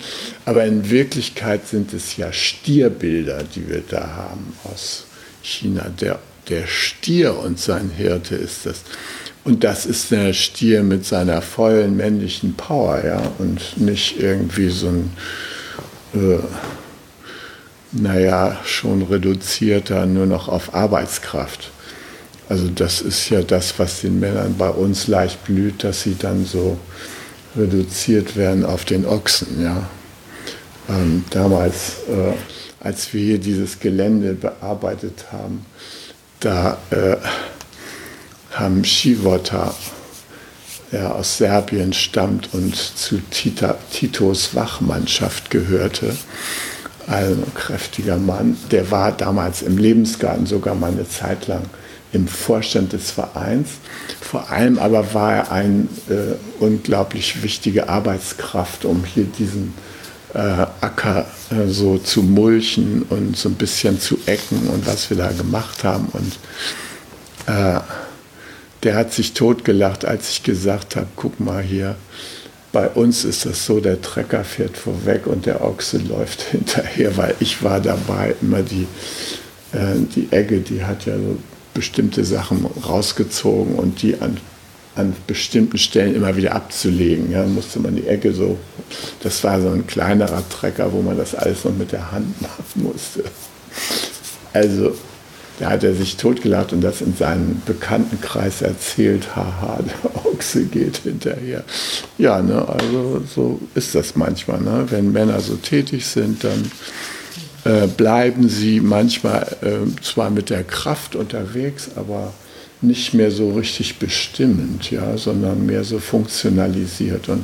Aber 0.46 0.64
in 0.66 0.90
Wirklichkeit 0.90 1.68
sind 1.68 1.94
es 1.94 2.18
ja 2.18 2.32
Stierbilder, 2.32 3.44
die 3.44 3.68
wir 3.68 3.82
da 3.88 4.08
haben 4.16 4.54
aus 4.64 5.06
China. 5.42 5.90
Der, 6.00 6.20
der 6.50 6.68
Stier 6.68 7.38
und 7.40 7.60
sein 7.60 7.90
Hirte 7.90 8.36
ist 8.36 8.66
das. 8.66 8.84
Und 9.44 9.64
das 9.64 9.86
ist 9.86 10.12
der 10.12 10.34
Stier 10.34 10.84
mit 10.84 11.06
seiner 11.06 11.42
vollen 11.42 11.96
männlichen 11.96 12.56
Power, 12.56 13.04
ja, 13.04 13.22
und 13.40 13.78
nicht 13.78 14.20
irgendwie 14.20 14.70
so 14.70 14.88
ein, 14.88 15.12
äh, 16.14 16.40
naja, 17.92 18.58
schon 18.66 19.02
reduzierter 19.04 20.06
nur 20.06 20.26
noch 20.26 20.50
auf 20.50 20.76
Arbeitskraft. 20.76 21.72
Also 22.50 22.68
das 22.68 23.02
ist 23.02 23.30
ja 23.30 23.42
das, 23.42 23.78
was 23.78 24.02
den 24.02 24.20
Männern 24.20 24.56
bei 24.58 24.70
uns 24.70 25.08
leicht 25.08 25.44
blüht, 25.46 25.84
dass 25.84 26.04
sie 26.04 26.16
dann 26.18 26.46
so 26.46 26.78
reduziert 27.56 28.36
werden 28.36 28.66
auf 28.66 28.86
den 28.86 29.06
Ochsen, 29.06 29.64
ja. 29.64 29.88
ähm, 30.90 31.24
damals, 31.30 31.98
äh, 32.08 32.34
als 32.80 33.14
wir 33.14 33.22
hier 33.22 33.40
dieses 33.40 33.80
Gelände 33.80 34.34
bearbeitet 34.34 35.26
haben, 35.32 35.66
da 36.40 36.78
äh, 36.92 37.18
haben 38.60 38.84
Skivotter, 38.84 39.74
der 40.92 41.16
aus 41.16 41.38
Serbien 41.38 41.94
stammt 41.94 42.50
und 42.54 42.76
zu 42.76 43.20
Tita, 43.30 43.78
Titos 43.92 44.56
Wachmannschaft 44.56 45.50
gehörte, 45.50 46.16
ein 47.08 47.44
kräftiger 47.56 48.18
Mann, 48.18 48.58
der 48.72 48.92
war 48.92 49.12
damals 49.12 49.62
im 49.62 49.78
Lebensgarten 49.78 50.46
sogar 50.46 50.76
mal 50.76 50.92
eine 50.92 51.08
Zeit 51.08 51.48
lang 51.48 51.64
im 52.12 52.28
Vorstand 52.28 52.94
des 52.94 53.12
Vereins. 53.12 53.70
Vor 54.22 54.50
allem 54.50 54.80
aber 54.80 55.14
war 55.14 55.34
er 55.34 55.52
eine 55.52 55.88
äh, 56.10 56.36
unglaublich 56.60 57.44
wichtige 57.44 57.90
Arbeitskraft, 57.90 58.86
um 58.86 59.04
hier 59.06 59.26
diesen 59.26 59.74
äh, 60.34 60.38
Acker 60.38 61.26
äh, 61.52 61.68
so 61.68 61.98
zu 61.98 62.24
mulchen 62.24 63.04
und 63.04 63.38
so 63.38 63.50
ein 63.50 63.56
bisschen 63.56 64.00
zu 64.00 64.18
ecken 64.26 64.70
und 64.70 64.86
was 64.88 65.10
wir 65.10 65.18
da 65.18 65.32
gemacht 65.32 65.84
haben. 65.84 66.08
Und 66.14 66.34
äh, 67.48 67.80
der 68.84 68.96
hat 68.96 69.14
sich 69.14 69.34
totgelacht, 69.34 70.06
als 70.06 70.30
ich 70.30 70.44
gesagt 70.44 70.96
habe, 70.96 71.08
guck 71.16 71.40
mal 71.40 71.62
hier, 71.62 71.96
bei 72.72 72.88
uns 72.88 73.26
ist 73.26 73.46
das 73.46 73.66
so, 73.66 73.80
der 73.80 74.02
Trecker 74.02 74.44
fährt 74.44 74.78
vorweg 74.78 75.26
und 75.26 75.46
der 75.46 75.64
Ochse 75.64 75.98
läuft 75.98 76.42
hinterher, 76.52 77.18
weil 77.18 77.36
ich 77.40 77.64
war 77.64 77.80
dabei, 77.80 78.36
immer 78.42 78.62
die, 78.62 78.88
äh, 79.74 79.96
die 80.16 80.28
Egge, 80.32 80.60
die 80.60 80.84
hat 80.84 81.06
ja 81.06 81.16
so 81.18 81.38
bestimmte 81.74 82.24
Sachen 82.24 82.66
rausgezogen 82.66 83.76
und 83.76 84.02
die 84.02 84.20
an, 84.20 84.38
an 84.96 85.16
bestimmten 85.28 85.78
Stellen 85.78 86.16
immer 86.16 86.36
wieder 86.36 86.54
abzulegen. 86.56 87.32
Ja, 87.32 87.46
musste 87.46 87.80
man 87.80 87.96
die 87.96 88.08
Ecke 88.08 88.34
so, 88.34 88.58
das 89.24 89.44
war 89.44 89.62
so 89.62 89.70
ein 89.70 89.88
kleinerer 89.88 90.44
Trecker, 90.50 90.92
wo 90.92 91.02
man 91.02 91.18
das 91.18 91.36
alles 91.36 91.64
noch 91.66 91.76
mit 91.76 91.92
der 91.92 92.12
Hand 92.12 92.42
machen 92.42 92.84
musste. 92.84 93.24
Also 94.54 94.96
da 95.60 95.72
hat 95.72 95.84
er 95.84 95.94
sich 95.94 96.16
totgelacht 96.16 96.72
und 96.72 96.82
das 96.82 97.02
in 97.02 97.16
seinem 97.16 97.62
Bekanntenkreis 97.66 98.62
erzählt. 98.62 99.36
Haha, 99.36 99.80
der 100.04 100.26
Ochse 100.26 100.66
geht 100.66 100.98
hinterher. 100.98 101.64
Ja, 102.18 102.42
ne, 102.42 102.68
also 102.68 103.22
so 103.34 103.60
ist 103.76 103.94
das 103.94 104.16
manchmal. 104.16 104.62
Ne? 104.62 104.86
Wenn 104.90 105.12
Männer 105.12 105.40
so 105.42 105.56
tätig 105.56 106.06
sind, 106.06 106.44
dann 106.46 106.72
äh, 107.66 107.88
bleiben 107.88 108.48
sie 108.48 108.80
manchmal 108.80 109.58
äh, 109.62 110.02
zwar 110.02 110.30
mit 110.30 110.50
der 110.50 110.64
Kraft 110.64 111.16
unterwegs, 111.16 111.90
aber 111.96 112.34
nicht 112.82 113.14
mehr 113.14 113.32
so 113.32 113.52
richtig 113.52 114.00
bestimmend, 114.00 114.90
ja, 114.90 115.18
sondern 115.18 115.66
mehr 115.66 115.84
so 115.84 116.00
funktionalisiert. 116.00 117.28
Und 117.28 117.44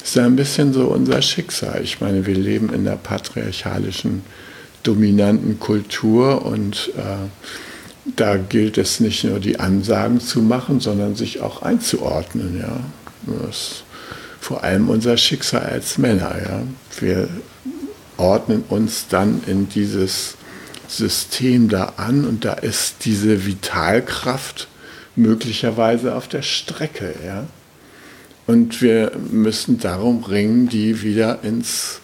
das 0.00 0.10
ist 0.10 0.18
ein 0.18 0.34
bisschen 0.34 0.72
so 0.72 0.86
unser 0.86 1.22
Schicksal. 1.22 1.80
Ich 1.84 2.00
meine, 2.00 2.26
wir 2.26 2.34
leben 2.34 2.72
in 2.74 2.84
der 2.84 2.96
patriarchalischen, 2.96 4.22
dominanten 4.86 5.58
Kultur 5.58 6.44
und 6.44 6.92
äh, 6.96 7.28
da 8.14 8.36
gilt 8.36 8.78
es 8.78 9.00
nicht 9.00 9.24
nur 9.24 9.40
die 9.40 9.58
Ansagen 9.58 10.20
zu 10.20 10.40
machen, 10.40 10.80
sondern 10.80 11.16
sich 11.16 11.40
auch 11.40 11.62
einzuordnen. 11.62 12.58
Ja. 12.60 12.80
Das 13.26 13.56
ist 13.56 13.84
vor 14.40 14.62
allem 14.62 14.88
unser 14.88 15.16
Schicksal 15.16 15.62
als 15.62 15.98
Männer. 15.98 16.36
Ja. 16.38 16.62
Wir 17.00 17.28
ordnen 18.16 18.62
uns 18.68 19.08
dann 19.08 19.42
in 19.46 19.68
dieses 19.68 20.36
System 20.88 21.68
da 21.68 21.94
an 21.96 22.24
und 22.24 22.44
da 22.44 22.52
ist 22.52 23.04
diese 23.04 23.44
Vitalkraft 23.44 24.68
möglicherweise 25.16 26.14
auf 26.14 26.28
der 26.28 26.42
Strecke. 26.42 27.14
Ja? 27.24 27.46
Und 28.46 28.80
wir 28.80 29.12
müssen 29.30 29.78
darum 29.80 30.22
ringen, 30.22 30.68
die 30.68 31.02
wieder 31.02 31.42
ins, 31.42 32.00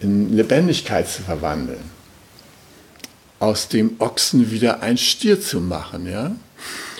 in 0.00 0.34
Lebendigkeit 0.36 1.08
zu 1.08 1.22
verwandeln. 1.22 1.99
Aus 3.40 3.68
dem 3.68 3.96
Ochsen 3.98 4.52
wieder 4.52 4.82
ein 4.82 4.96
Stier 4.96 5.40
zu 5.40 5.60
machen. 5.60 6.08
Ja? 6.08 6.36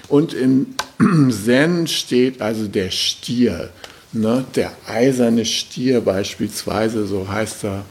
Und 0.09 0.35
im 0.35 0.75
Zen 1.31 1.87
steht 1.87 2.43
also 2.43 2.67
der 2.67 2.91
Stier, 2.91 3.71
ne? 4.13 4.45
der 4.57 4.73
eiserne 4.89 5.45
Stier 5.45 6.01
beispielsweise, 6.01 7.07
so 7.07 7.29
heißt 7.29 7.65
er 7.65 7.85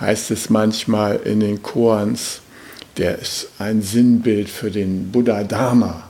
heißt 0.00 0.30
es 0.30 0.50
manchmal 0.50 1.16
in 1.24 1.40
den 1.40 1.62
Koans, 1.62 2.40
der 2.96 3.18
ist 3.18 3.48
ein 3.58 3.82
Sinnbild 3.82 4.48
für 4.48 4.70
den 4.70 5.10
Buddha 5.10 5.44
Dharma. 5.44 6.08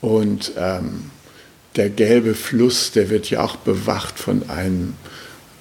Und 0.00 0.52
ähm, 0.56 1.10
der 1.74 1.90
gelbe 1.90 2.34
Fluss, 2.34 2.92
der 2.92 3.10
wird 3.10 3.28
ja 3.30 3.42
auch 3.42 3.56
bewacht 3.56 4.18
von 4.18 4.48
einem 4.48 4.94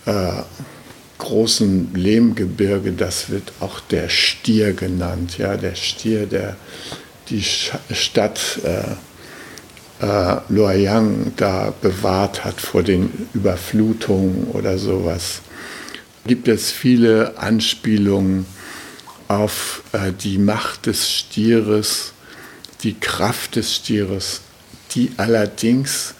äh, 0.06 0.41
großen 1.26 1.94
Lehmgebirge, 1.94 2.92
das 2.92 3.30
wird 3.30 3.52
auch 3.60 3.80
der 3.80 4.10
Stier 4.10 4.74
genannt. 4.74 5.38
Ja, 5.38 5.58
der 5.58 5.76
Stier, 5.76 6.26
der 6.26 6.56
die 7.30 7.44
Stadt 7.44 8.60
äh, 8.64 10.06
äh, 10.06 10.38
Luoyang 10.50 11.34
da 11.36 11.74
bewahrt 11.82 12.46
hat 12.46 12.62
vor 12.62 12.84
den 12.84 13.28
Überflutungen 13.34 14.46
oder 14.54 14.78
sowas 14.78 15.42
gibt 16.28 16.48
es 16.48 16.72
viele 16.72 17.38
Anspielungen 17.38 18.46
auf 19.28 19.84
äh, 19.92 20.12
die 20.12 20.38
Macht 20.38 20.88
des 20.88 21.12
Stieres, 21.12 22.14
die 22.84 22.94
Kraft 22.94 23.56
des 23.56 23.76
Stieres, 23.76 24.42
die 24.92 25.12
allerdings 25.18 26.14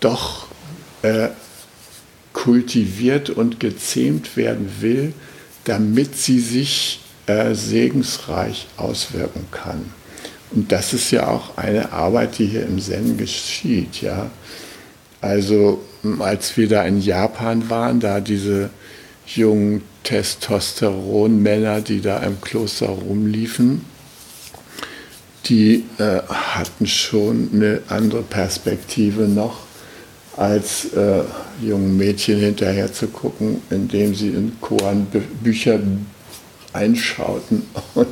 doch 0.00 0.46
äh, 1.02 1.28
kultiviert 2.32 3.30
und 3.30 3.60
gezähmt 3.60 4.36
werden 4.36 4.70
will, 4.80 5.12
damit 5.64 6.16
sie 6.16 6.40
sich 6.40 7.00
äh, 7.26 7.54
segensreich 7.54 8.66
auswirken 8.76 9.46
kann. 9.50 9.92
Und 10.50 10.70
das 10.70 10.92
ist 10.92 11.10
ja 11.10 11.28
auch 11.28 11.56
eine 11.56 11.92
Arbeit, 11.92 12.38
die 12.38 12.46
hier 12.46 12.66
im 12.66 12.80
Zen 12.80 13.16
geschieht. 13.16 14.02
Ja? 14.02 14.30
Also 15.20 15.82
als 16.18 16.56
wir 16.56 16.68
da 16.68 16.82
in 16.84 17.00
Japan 17.00 17.70
waren, 17.70 18.00
da 18.00 18.20
diese 18.20 18.70
jungen 19.26 19.82
Testosteronmänner, 20.02 21.80
die 21.80 22.00
da 22.00 22.18
im 22.18 22.40
Kloster 22.40 22.88
rumliefen, 22.88 23.84
die 25.46 25.84
äh, 25.98 26.20
hatten 26.28 26.86
schon 26.86 27.50
eine 27.52 27.82
andere 27.88 28.22
Perspektive 28.22 29.22
noch, 29.22 29.60
als 30.36 30.92
äh, 30.94 31.22
jungen 31.60 31.96
Mädchen 31.96 32.38
hinterher 32.38 32.92
zu 32.92 33.08
gucken, 33.08 33.60
indem 33.70 34.14
sie 34.14 34.28
in 34.28 34.56
Koran-Bücher 34.60 35.80
einschauten 36.72 37.62
und 37.94 38.08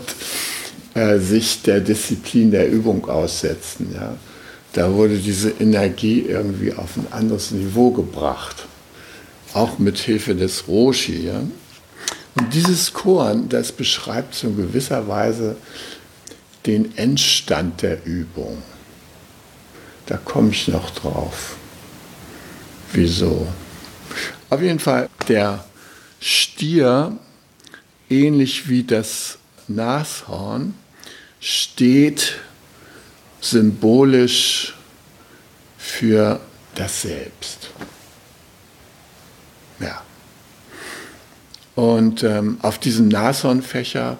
äh, 0.95 1.19
sich 1.19 1.63
der 1.63 1.81
Disziplin 1.81 2.51
der 2.51 2.71
Übung 2.71 3.09
aussetzten. 3.09 3.95
Ja. 3.95 4.17
Da 4.73 4.93
wurde 4.93 5.17
diese 5.17 5.51
Energie 5.51 6.21
irgendwie 6.21 6.73
auf 6.73 6.97
ein 6.97 7.07
anderes 7.11 7.51
Niveau 7.51 7.91
gebracht 7.91 8.67
auch 9.55 9.79
mit 9.79 9.99
Hilfe 9.99 10.35
des 10.35 10.69
Roshi. 10.69 11.27
Ja? 11.27 11.41
Und 12.35 12.55
dieses 12.55 12.93
Korn, 12.93 13.49
das 13.49 13.73
beschreibt 13.73 14.35
so 14.35 14.49
in 14.49 14.57
gewisser 14.57 15.09
Weise 15.09 15.57
den 16.67 16.97
Endstand 16.97 17.83
der 17.83 18.05
Übung. 18.05 18.63
Da 20.07 20.17
komme 20.17 20.51
ich 20.51 20.69
noch 20.69 20.91
drauf. 20.91 21.57
Wieso? 22.93 23.47
Auf 24.49 24.61
jeden 24.61 24.81
Fall, 24.81 25.09
der 25.29 25.65
Stier, 26.21 27.17
ähnlich 28.09 28.69
wie 28.69 28.83
das 28.83 29.39
Nashorn, 29.69 30.75
steht 31.41 32.39
symbolisch 33.41 34.75
für 35.79 36.41
das 36.75 37.03
Selbst. 37.03 37.71
Ja. 39.79 40.03
Und 41.75 42.23
ähm, 42.23 42.59
auf 42.63 42.79
diesem 42.79 43.09
Nashornfächer 43.09 44.19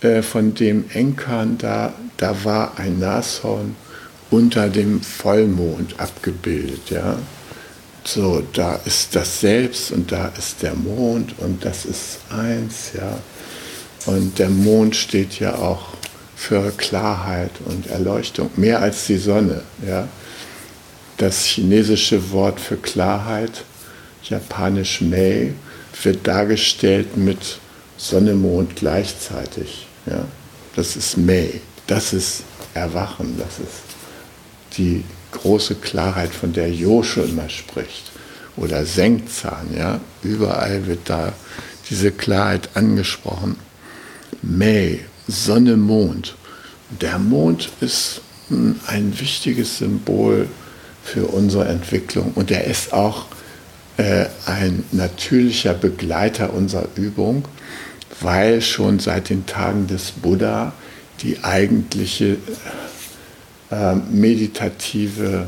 äh, 0.00 0.22
von 0.22 0.54
dem 0.54 0.88
Enkern, 0.90 1.58
da, 1.58 1.92
da 2.16 2.44
war 2.44 2.78
ein 2.78 2.98
Nashorn 3.00 3.76
unter 4.30 4.68
dem 4.68 5.02
Vollmond 5.02 5.98
abgebildet. 5.98 6.90
Ja? 6.90 7.18
So, 8.04 8.42
da 8.52 8.76
ist 8.84 9.14
das 9.14 9.40
Selbst 9.40 9.92
und 9.92 10.10
da 10.10 10.32
ist 10.38 10.62
der 10.62 10.74
Mond 10.74 11.34
und 11.38 11.64
das 11.64 11.84
ist 11.84 12.20
eins. 12.30 12.92
Ja? 12.96 13.18
Und 14.06 14.38
der 14.38 14.48
Mond 14.48 14.96
steht 14.96 15.38
ja 15.40 15.54
auch 15.56 15.88
für 16.36 16.70
Klarheit 16.70 17.50
und 17.66 17.88
Erleuchtung, 17.88 18.50
mehr 18.56 18.80
als 18.80 19.06
die 19.06 19.18
Sonne. 19.18 19.62
Ja? 19.86 20.08
Das 21.18 21.44
chinesische 21.44 22.30
Wort 22.30 22.60
für 22.60 22.76
Klarheit 22.76 23.64
japanisch 24.22 25.00
Mei, 25.00 25.52
wird 26.02 26.26
dargestellt 26.26 27.16
mit 27.16 27.58
Sonne, 27.96 28.34
Mond 28.34 28.76
gleichzeitig. 28.76 29.86
Ja? 30.06 30.24
Das 30.76 30.96
ist 30.96 31.16
Mei, 31.16 31.60
das 31.86 32.12
ist 32.12 32.44
Erwachen, 32.74 33.36
das 33.38 33.58
ist 33.58 34.76
die 34.76 35.04
große 35.32 35.76
Klarheit, 35.76 36.30
von 36.30 36.52
der 36.52 36.70
Josche 36.70 37.22
immer 37.22 37.48
spricht. 37.48 38.10
Oder 38.56 38.84
Senkzahn, 38.84 39.68
ja? 39.76 40.00
überall 40.22 40.86
wird 40.86 41.00
da 41.08 41.32
diese 41.90 42.10
Klarheit 42.10 42.70
angesprochen. 42.74 43.56
May, 44.42 45.00
Sonne, 45.26 45.76
Mond. 45.76 46.36
Der 47.00 47.18
Mond 47.18 47.70
ist 47.80 48.20
ein 48.50 49.12
wichtiges 49.18 49.78
Symbol 49.78 50.48
für 51.04 51.26
unsere 51.26 51.66
Entwicklung 51.66 52.32
und 52.34 52.50
er 52.50 52.64
ist 52.64 52.92
auch 52.92 53.26
äh, 53.98 54.26
ein 54.46 54.84
natürlicher 54.92 55.74
Begleiter 55.74 56.52
unserer 56.54 56.88
Übung, 56.96 57.44
weil 58.20 58.62
schon 58.62 58.98
seit 58.98 59.28
den 59.28 59.46
Tagen 59.46 59.86
des 59.86 60.12
Buddha 60.12 60.72
die 61.22 61.42
eigentliche 61.42 62.36
äh, 63.70 63.94
meditative 63.94 65.46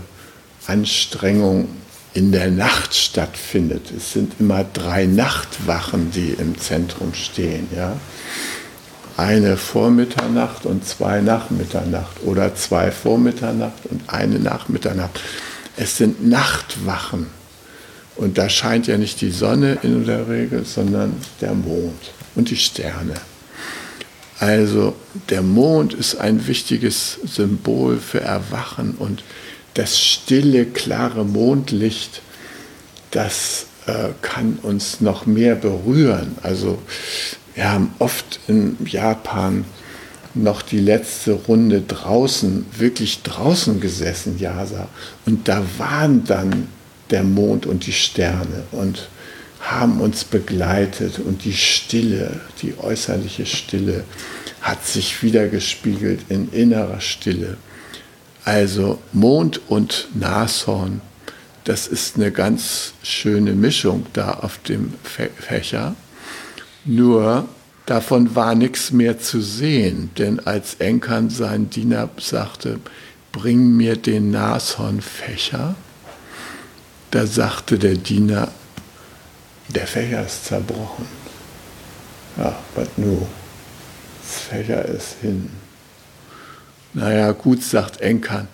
Anstrengung 0.67 1.69
in 2.13 2.33
der 2.33 2.51
Nacht 2.51 2.95
stattfindet. 2.95 3.93
Es 3.97 4.13
sind 4.13 4.35
immer 4.41 4.65
drei 4.65 5.07
Nachtwachen, 5.07 6.11
die 6.11 6.31
im 6.31 6.59
Zentrum 6.59 7.15
stehen. 7.15 7.69
Ja? 7.75 7.97
Eine 9.17 9.57
vor 9.57 9.91
Mitternacht 9.91 10.67
und 10.67 10.87
zwei 10.87 11.21
nach 11.21 11.51
Mitternacht 11.51 12.23
oder 12.25 12.55
zwei 12.55 12.91
vor 12.91 13.19
Mitternacht 13.19 13.87
und 13.91 14.03
eine 14.09 14.39
nach 14.39 14.69
Mitternacht. 14.69 15.21
Es 15.77 15.97
sind 15.97 16.27
Nachtwachen. 16.27 17.27
Und 18.17 18.37
da 18.39 18.49
scheint 18.49 18.87
ja 18.87 18.99
nicht 18.99 19.21
die 19.21 19.31
Sonne 19.31 19.79
in 19.83 20.05
der 20.05 20.29
Regel, 20.29 20.65
sondern 20.65 21.15
der 21.41 21.55
Mond 21.55 22.13
und 22.35 22.51
die 22.51 22.57
Sterne. 22.57 23.15
Also 24.41 24.95
der 25.29 25.43
Mond 25.43 25.93
ist 25.93 26.17
ein 26.17 26.47
wichtiges 26.47 27.19
Symbol 27.25 27.99
für 27.99 28.23
Erwachen 28.23 28.95
und 28.99 29.23
das 29.75 30.01
stille, 30.01 30.65
klare 30.65 31.27
Mondlicht, 31.27 32.23
das 33.11 33.67
äh, 33.87 34.09
kann 34.23 34.59
uns 34.63 35.03
noch 35.03 35.27
mehr 35.27 35.57
berühren. 35.57 36.37
Also 36.43 36.79
wir 37.55 37.71
haben 37.71 37.95
oft 37.99 38.41
in 38.49 38.79
Japan 38.87 39.67
noch 40.33 40.63
die 40.63 40.81
letzte 40.81 41.33
Runde 41.33 41.83
draußen, 41.83 42.65
wirklich 42.79 43.23
draußen 43.23 43.79
gesessen, 43.79 44.39
Yasa. 44.39 44.89
Und 45.27 45.49
da 45.49 45.63
waren 45.77 46.25
dann 46.25 46.69
der 47.11 47.25
Mond 47.25 47.67
und 47.67 47.87
die 47.87 47.93
Sterne 47.93 48.63
und 48.71 49.11
haben 49.61 50.01
uns 50.01 50.25
begleitet 50.25 51.19
und 51.19 51.45
die 51.45 51.53
Stille, 51.53 52.41
die 52.63 52.79
äußerliche 52.79 53.47
Stille 53.47 54.05
hat 54.61 54.87
sich 54.87 55.23
wiedergespiegelt 55.23 56.21
in 56.29 56.51
innerer 56.51 57.01
Stille. 57.01 57.57
Also 58.45 58.99
Mond 59.13 59.61
und 59.69 60.09
Nashorn, 60.15 61.03
das 61.65 61.87
ist 61.87 62.17
eine 62.17 62.33
ganz 62.33 62.95
schöne 63.03 63.53
Mischung 63.53 64.07
da 64.15 64.33
auf 64.33 64.59
dem 64.59 64.95
Fächer. 65.03 65.95
Nur 66.85 67.47
davon 67.85 68.35
war 68.35 68.55
nichts 68.55 68.93
mehr 68.93 69.19
zu 69.19 69.43
sehen, 69.43 70.11
denn 70.17 70.41
als 70.41 70.77
Enkan 70.77 71.29
sein 71.29 71.69
Diener 71.69 72.09
sagte, 72.19 72.81
bring 73.33 73.77
mir 73.77 73.97
den 73.97 74.31
Nashornfächer, 74.31 75.75
da 77.11 77.27
sagte 77.27 77.79
der 77.79 77.97
Diener, 77.97 78.49
der 79.75 79.87
Fächer 79.87 80.25
ist 80.25 80.47
zerbrochen. 80.47 81.07
Ja, 82.37 82.59
was 82.75 82.89
nu? 82.97 83.27
Das 84.23 84.41
Fächer 84.43 84.85
ist 84.85 85.17
hin. 85.21 85.51
Naja, 86.93 87.33
gut, 87.33 87.63
sagt 87.63 88.01
Enkan, 88.01 88.49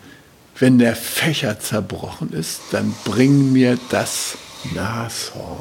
wenn 0.59 0.79
der 0.79 0.97
Fächer 0.97 1.59
zerbrochen 1.59 2.33
ist, 2.33 2.61
dann 2.71 2.95
bring 3.05 3.53
mir 3.53 3.79
das 3.91 4.37
Nashorn. 4.75 5.61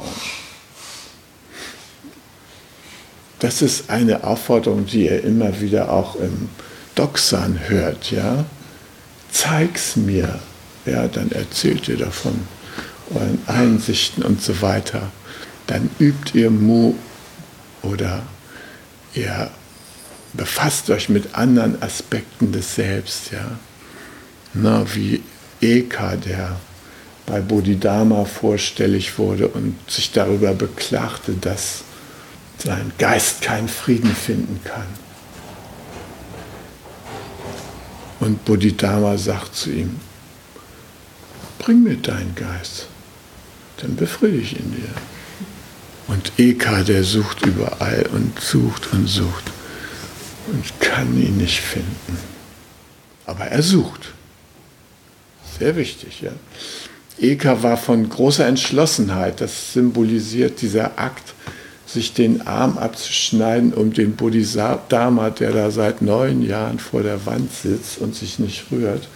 Das 3.38 3.60
ist 3.60 3.90
eine 3.90 4.24
Aufforderung, 4.24 4.86
die 4.86 5.04
ihr 5.04 5.22
immer 5.22 5.60
wieder 5.60 5.92
auch 5.92 6.16
im 6.16 6.48
Doxan 6.94 7.68
hört, 7.68 8.10
ja. 8.10 8.46
Zeig's 9.30 9.96
mir. 9.96 10.38
Ja, 10.86 11.08
dann 11.08 11.30
erzählt 11.32 11.88
ihr 11.88 11.98
davon 11.98 12.46
euren 13.14 13.38
Einsichten 13.46 14.22
und 14.22 14.40
so 14.40 14.62
weiter. 14.62 15.10
Dann 15.66 15.90
übt 15.98 16.38
ihr 16.38 16.50
Mu 16.50 16.94
oder 17.82 18.22
ihr 19.14 19.50
befasst 20.32 20.90
euch 20.90 21.08
mit 21.08 21.34
anderen 21.34 21.82
Aspekten 21.82 22.52
des 22.52 22.74
Selbst, 22.74 23.32
ja. 23.32 23.58
Na, 24.54 24.84
wie 24.94 25.22
Eka, 25.60 26.16
der 26.16 26.56
bei 27.26 27.40
Bodhidharma 27.40 28.24
vorstellig 28.24 29.18
wurde 29.18 29.48
und 29.48 29.76
sich 29.90 30.12
darüber 30.12 30.54
beklagte, 30.54 31.32
dass 31.32 31.82
sein 32.58 32.92
Geist 32.98 33.42
keinen 33.42 33.68
Frieden 33.68 34.14
finden 34.14 34.60
kann. 34.64 34.86
Und 38.20 38.44
Bodhidharma 38.44 39.18
sagt 39.18 39.56
zu 39.56 39.70
ihm, 39.70 40.00
bring 41.58 41.82
mir 41.82 41.96
deinen 41.96 42.34
Geist, 42.34 42.86
dann 43.78 43.96
befriedige 43.96 44.42
ich 44.42 44.58
ihn 44.58 44.72
dir. 44.72 45.15
Und 46.08 46.32
Eka, 46.38 46.82
der 46.82 47.02
sucht 47.04 47.44
überall 47.44 48.08
und 48.12 48.38
sucht 48.40 48.92
und 48.92 49.08
sucht 49.08 49.44
und 50.46 50.80
kann 50.80 51.20
ihn 51.20 51.36
nicht 51.38 51.60
finden. 51.60 52.18
Aber 53.26 53.46
er 53.46 53.62
sucht. 53.62 54.12
Sehr 55.58 55.74
wichtig, 55.76 56.20
ja. 56.20 56.32
Eka 57.18 57.62
war 57.62 57.76
von 57.76 58.08
großer 58.08 58.46
Entschlossenheit. 58.46 59.40
Das 59.40 59.72
symbolisiert 59.72 60.60
dieser 60.60 60.98
Akt, 60.98 61.34
sich 61.86 62.12
den 62.12 62.46
Arm 62.46 62.78
abzuschneiden, 62.78 63.72
um 63.72 63.92
den 63.92 64.16
Bodhisattva, 64.16 65.30
der 65.30 65.52
da 65.52 65.70
seit 65.70 66.02
neun 66.02 66.42
Jahren 66.42 66.78
vor 66.78 67.02
der 67.02 67.24
Wand 67.26 67.52
sitzt 67.52 67.98
und 67.98 68.14
sich 68.14 68.38
nicht 68.38 68.66
rührt, 68.70 69.08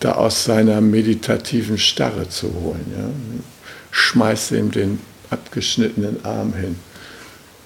da 0.00 0.12
aus 0.12 0.44
seiner 0.44 0.80
meditativen 0.80 1.78
Starre 1.78 2.28
zu 2.28 2.52
holen. 2.52 2.84
Ja. 2.96 3.04
Schmeißt 3.92 4.52
ihm 4.52 4.70
den 4.70 4.98
abgeschnittenen 5.30 6.24
Arm 6.24 6.54
hin 6.54 6.76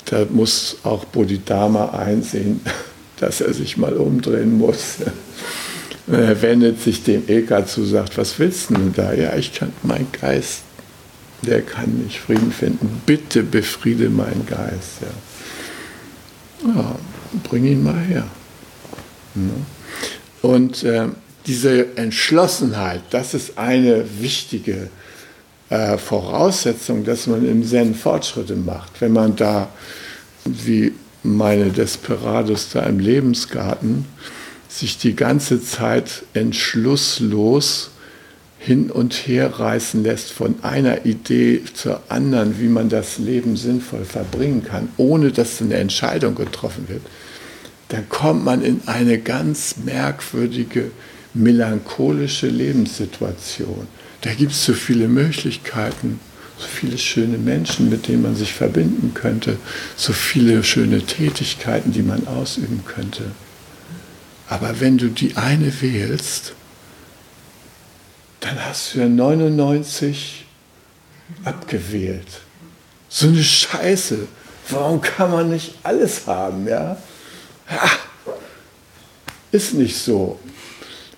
da 0.07 0.27
muss 0.29 0.77
auch 0.83 1.05
Bodhidharma 1.07 1.91
einsehen, 1.91 2.61
dass 3.21 3.41
er 3.41 3.55
sich 3.55 3.77
mal 3.77 3.95
umdrehen 3.95 4.59
muss. 4.59 4.97
er 6.07 6.43
wendet 6.43 6.81
sich 6.81 7.03
dem 7.05 7.25
Eka 7.29 7.67
zu, 7.67 7.85
sagt, 7.85 8.19
was 8.19 8.39
willst 8.39 8.71
du 8.71 8.93
da? 8.95 9.13
Ja, 9.13 9.37
ich 9.37 9.55
kann, 9.55 9.73
mein 9.83 10.07
Geist, 10.21 10.63
der 11.43 11.63
kann 11.63 12.03
nicht 12.05 12.21
Frieden 12.21 12.53
finden. 12.53 13.03
Bitte 13.07 13.43
befriede 13.43 14.11
meinen 14.11 14.47
Geist. 14.47 15.01
Ja, 16.67 16.75
ja 16.75 16.97
bring 17.43 17.65
ihn 17.65 17.83
mal 17.83 17.99
her. 17.99 18.27
Und 20.43 20.85
äh, 20.85 21.09
diese 21.47 21.97
Entschlossenheit, 21.97 23.03
das 23.11 23.35
ist 23.35 23.59
eine 23.59 24.05
wichtige 24.21 24.89
äh, 25.75 25.99
Voraussetzung, 25.99 27.05
dass 27.05 27.27
man 27.27 27.45
im 27.47 27.65
Zen 27.65 27.95
Fortschritte 27.95 28.55
macht. 28.55 29.01
Wenn 29.01 29.13
man 29.13 29.35
da, 29.35 29.69
wie 30.45 30.93
meine 31.25 31.71
Desperados 31.71 32.69
da 32.73 32.85
im 32.85 33.01
Lebensgarten, 33.01 34.05
sich 34.69 34.99
die 34.99 35.17
ganze 35.17 35.63
Zeit 35.63 36.23
entschlusslos 36.33 37.91
hin 38.59 38.91
und 38.91 39.15
her 39.27 39.59
reißen 39.59 40.05
lässt 40.05 40.31
von 40.31 40.55
einer 40.63 41.05
Idee 41.07 41.63
zur 41.75 42.01
anderen, 42.09 42.61
wie 42.61 42.69
man 42.69 42.89
das 42.89 43.19
Leben 43.19 43.57
sinnvoll 43.57 44.05
verbringen 44.05 44.65
kann, 44.65 44.89
ohne 44.97 45.33
dass 45.33 45.61
eine 45.61 45.75
Entscheidung 45.75 46.35
getroffen 46.35 46.89
wird, 46.89 47.03
dann 47.89 48.09
kommt 48.09 48.45
man 48.45 48.63
in 48.63 48.81
eine 48.87 49.19
ganz 49.19 49.77
merkwürdige, 49.85 50.91
melancholische 51.35 52.47
Lebenssituation. 52.47 53.87
Da 54.25 54.33
gibt 54.33 54.53
es 54.53 54.65
so 54.65 54.73
viele 54.73 55.07
Möglichkeiten, 55.07 56.19
so 56.57 56.67
viele 56.67 56.97
schöne 56.97 57.37
Menschen, 57.37 57.91
mit 57.91 58.09
denen 58.09 58.23
man 58.23 58.35
sich 58.35 58.55
verbinden 58.55 59.13
könnte, 59.13 59.59
so 59.97 60.15
viele 60.15 60.65
schöne 60.65 61.03
Tätigkeiten, 61.03 61.93
die 61.93 62.01
man 62.01 62.27
ausüben 62.27 62.87
könnte. 62.87 63.33
Aber 64.49 64.81
wenn 64.81 64.97
du 64.97 65.09
die 65.09 65.37
eine 65.37 65.71
wählst, 65.83 66.55
dann 68.41 68.65
hast 68.65 68.95
du 68.95 69.01
ja 69.01 69.09
99 69.09 70.47
abgewählt. 71.45 72.41
So 73.11 73.29
eine 73.29 73.45
Scheiße. 73.45 74.27
Warum 74.71 75.03
kann 75.03 75.33
man 75.33 75.51
nicht 75.51 75.75
alles 75.83 76.27
haben, 76.27 76.67
ja? 76.67 76.97
ja 77.71 77.91
ist 79.53 79.75
nicht 79.75 79.99
so. 79.99 80.41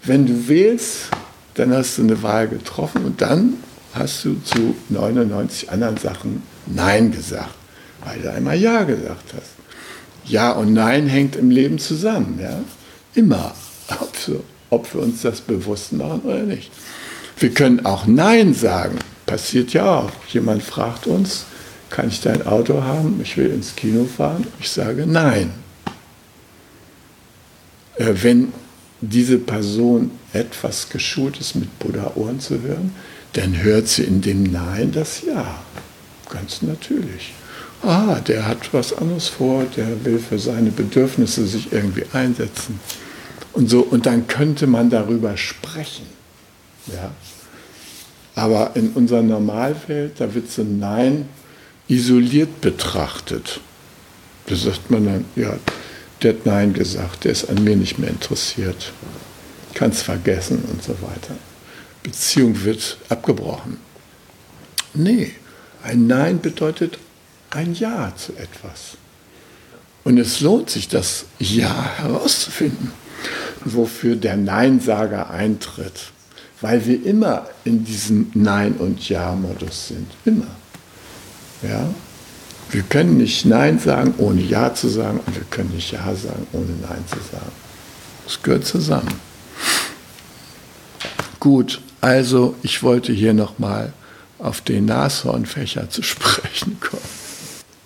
Wenn 0.02 0.26
du 0.26 0.48
wählst, 0.48 1.08
dann 1.56 1.72
hast 1.72 1.98
du 1.98 2.02
eine 2.02 2.22
Wahl 2.22 2.48
getroffen 2.48 3.04
und 3.04 3.20
dann 3.20 3.54
hast 3.94 4.24
du 4.24 4.36
zu 4.44 4.76
99 4.90 5.70
anderen 5.70 5.96
Sachen 5.96 6.42
Nein 6.66 7.10
gesagt, 7.10 7.54
weil 8.04 8.20
du 8.20 8.30
einmal 8.30 8.56
Ja 8.56 8.84
gesagt 8.84 9.32
hast. 9.34 9.50
Ja 10.26 10.52
und 10.52 10.72
Nein 10.72 11.06
hängt 11.06 11.34
im 11.36 11.50
Leben 11.50 11.78
zusammen, 11.78 12.38
ja? 12.40 12.60
Immer, 13.14 13.54
ob 13.88 14.28
wir, 14.28 14.40
ob 14.70 14.94
wir 14.94 15.02
uns 15.02 15.22
das 15.22 15.40
bewusst 15.40 15.92
machen 15.92 16.20
oder 16.24 16.42
nicht. 16.42 16.70
Wir 17.38 17.50
können 17.50 17.86
auch 17.86 18.06
Nein 18.06 18.52
sagen, 18.52 18.98
passiert 19.24 19.72
ja 19.72 20.00
auch. 20.00 20.10
Jemand 20.28 20.62
fragt 20.62 21.06
uns, 21.06 21.46
kann 21.88 22.08
ich 22.08 22.20
dein 22.20 22.46
Auto 22.46 22.82
haben? 22.82 23.20
Ich 23.22 23.36
will 23.36 23.50
ins 23.50 23.76
Kino 23.76 24.04
fahren. 24.04 24.46
Ich 24.60 24.70
sage 24.70 25.06
nein. 25.06 25.52
Äh, 27.96 28.12
wenn 28.22 28.52
diese 29.00 29.38
Person 29.38 30.10
etwas 30.32 30.88
geschult 30.88 31.38
ist, 31.38 31.54
mit 31.54 31.78
Buddha-Ohren 31.78 32.40
zu 32.40 32.62
hören, 32.62 32.94
dann 33.34 33.62
hört 33.62 33.88
sie 33.88 34.04
in 34.04 34.20
dem 34.22 34.44
Nein 34.44 34.92
das 34.92 35.22
Ja. 35.22 35.62
Ganz 36.30 36.62
natürlich. 36.62 37.34
Ah, 37.82 38.20
der 38.20 38.48
hat 38.48 38.72
was 38.72 38.92
anderes 38.92 39.28
vor, 39.28 39.64
der 39.76 40.04
will 40.04 40.18
für 40.18 40.38
seine 40.38 40.70
Bedürfnisse 40.70 41.46
sich 41.46 41.72
irgendwie 41.72 42.04
einsetzen. 42.12 42.80
Und 43.52 43.70
so, 43.70 43.80
und 43.80 44.06
dann 44.06 44.26
könnte 44.26 44.66
man 44.66 44.90
darüber 44.90 45.36
sprechen. 45.36 46.06
Ja. 46.88 47.12
Aber 48.34 48.72
in 48.74 48.90
unserer 48.90 49.22
Normalwelt, 49.22 50.14
da 50.18 50.34
wird 50.34 50.50
so 50.50 50.62
ein 50.62 50.78
Nein 50.78 51.28
isoliert 51.88 52.60
betrachtet. 52.60 53.60
Da 54.46 54.56
sagt 54.56 54.90
man 54.90 55.04
dann, 55.06 55.24
ja, 55.36 55.56
der 56.22 56.34
hat 56.34 56.46
Nein 56.46 56.72
gesagt, 56.72 57.24
der 57.24 57.32
ist 57.32 57.48
an 57.48 57.62
mir 57.62 57.76
nicht 57.76 57.98
mehr 57.98 58.10
interessiert. 58.10 58.92
Kann 59.74 59.90
es 59.90 60.02
vergessen 60.02 60.64
und 60.70 60.82
so 60.82 60.92
weiter. 61.02 61.36
Beziehung 62.02 62.64
wird 62.64 62.98
abgebrochen. 63.08 63.78
Nee, 64.94 65.32
ein 65.82 66.06
Nein 66.06 66.40
bedeutet 66.40 66.98
ein 67.50 67.74
Ja 67.74 68.12
zu 68.16 68.32
etwas. 68.32 68.96
Und 70.04 70.18
es 70.18 70.40
lohnt 70.40 70.70
sich, 70.70 70.88
das 70.88 71.26
Ja 71.38 71.96
herauszufinden, 71.98 72.92
wofür 73.64 74.16
der 74.16 74.36
Neinsager 74.36 75.30
eintritt. 75.30 76.12
Weil 76.60 76.86
wir 76.86 77.04
immer 77.04 77.48
in 77.64 77.84
diesem 77.84 78.30
Nein- 78.34 78.76
und 78.78 79.08
Ja-Modus 79.08 79.88
sind. 79.88 80.10
Immer. 80.24 80.46
Ja? 81.62 81.86
Wir 82.70 82.82
können 82.82 83.16
nicht 83.16 83.46
Nein 83.46 83.78
sagen, 83.78 84.14
ohne 84.18 84.40
Ja 84.40 84.74
zu 84.74 84.88
sagen, 84.88 85.20
und 85.24 85.34
wir 85.34 85.44
können 85.50 85.70
nicht 85.70 85.92
Ja 85.92 86.14
sagen, 86.14 86.46
ohne 86.52 86.72
Nein 86.82 87.04
zu 87.06 87.16
sagen. 87.30 87.52
Das 88.24 88.42
gehört 88.42 88.66
zusammen. 88.66 89.20
Gut, 91.38 91.80
also 92.00 92.56
ich 92.62 92.82
wollte 92.82 93.12
hier 93.12 93.34
nochmal 93.34 93.92
auf 94.38 94.60
den 94.60 94.86
Nashornfächer 94.86 95.90
zu 95.90 96.02
sprechen 96.02 96.78
kommen. 96.80 97.02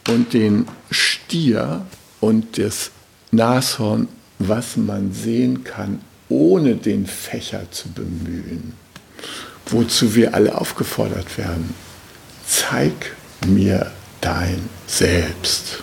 Und 0.08 0.32
den 0.32 0.66
Stier 0.90 1.84
und 2.20 2.58
das 2.58 2.90
Nashorn, 3.30 4.08
was 4.38 4.76
man 4.76 5.12
sehen 5.12 5.62
kann, 5.62 6.00
ohne 6.28 6.76
den 6.76 7.06
Fächer 7.06 7.70
zu 7.70 7.90
bemühen. 7.90 8.72
Wozu 9.66 10.14
wir 10.14 10.34
alle 10.34 10.58
aufgefordert 10.58 11.36
werden. 11.36 11.74
Zeig 12.46 13.14
mir 13.46 13.92
dein 14.20 14.68
Selbst. 14.86 15.82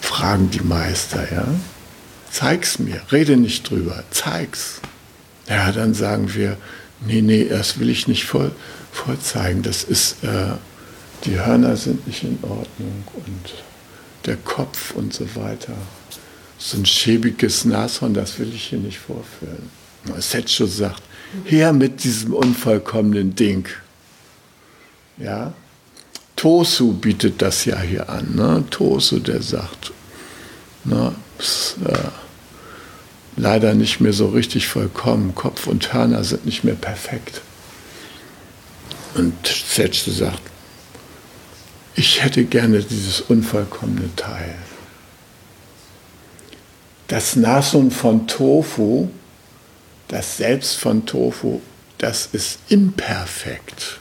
Fragen 0.00 0.50
die 0.50 0.60
Meister, 0.60 1.32
ja? 1.32 1.46
Zeig's 2.30 2.78
mir, 2.78 3.00
rede 3.10 3.36
nicht 3.36 3.68
drüber, 3.68 4.04
zeig's. 4.10 4.80
Ja, 5.48 5.72
dann 5.72 5.94
sagen 5.94 6.32
wir, 6.34 6.56
nee, 7.00 7.22
nee, 7.22 7.44
das 7.48 7.78
will 7.78 7.90
ich 7.90 8.06
nicht 8.06 8.24
voll, 8.24 8.52
vorzeigen. 8.92 9.62
Das 9.62 9.82
ist, 9.82 10.22
äh, 10.22 10.52
die 11.24 11.38
Hörner 11.38 11.76
sind 11.76 12.06
nicht 12.06 12.22
in 12.22 12.38
Ordnung 12.42 13.04
und 13.14 13.54
der 14.26 14.36
Kopf 14.36 14.92
und 14.92 15.12
so 15.12 15.34
weiter. 15.34 15.74
So 16.58 16.76
ein 16.76 16.86
schäbiges 16.86 17.64
Nashorn, 17.64 18.14
das 18.14 18.38
will 18.38 18.52
ich 18.54 18.64
hier 18.64 18.78
nicht 18.78 18.98
vorführen. 18.98 19.70
Setcho 20.18 20.66
sagt, 20.66 21.02
her 21.44 21.72
mit 21.72 22.04
diesem 22.04 22.34
unvollkommenen 22.34 23.34
Ding. 23.34 23.66
Ja, 25.18 25.52
Tosu 26.40 26.94
bietet 26.94 27.42
das 27.42 27.66
ja 27.66 27.78
hier 27.80 28.08
an. 28.08 28.34
Ne? 28.34 28.64
Tosu, 28.70 29.18
der 29.18 29.42
sagt, 29.42 29.92
ne, 30.84 31.14
ist, 31.38 31.76
äh, 31.86 32.08
leider 33.36 33.74
nicht 33.74 34.00
mehr 34.00 34.14
so 34.14 34.28
richtig 34.28 34.66
vollkommen. 34.66 35.34
Kopf 35.34 35.66
und 35.66 35.92
Hörner 35.92 36.24
sind 36.24 36.46
nicht 36.46 36.64
mehr 36.64 36.76
perfekt. 36.76 37.42
Und 39.16 39.34
Setsu 39.46 40.12
sagt, 40.12 40.40
ich 41.94 42.24
hätte 42.24 42.44
gerne 42.44 42.82
dieses 42.84 43.20
unvollkommene 43.20 44.08
Teil. 44.16 44.54
Das 47.08 47.36
Nasun 47.36 47.90
von 47.90 48.26
Tofu, 48.26 49.10
das 50.08 50.38
Selbst 50.38 50.78
von 50.78 51.04
Tofu, 51.04 51.60
das 51.98 52.30
ist 52.32 52.60
imperfekt. 52.70 53.99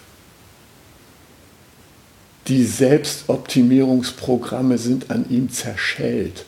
Die 2.49 2.65
Selbstoptimierungsprogramme 2.65 4.77
sind 4.79 5.12
an 5.12 5.29
ihm 5.29 5.51
zerschellt. 5.51 6.45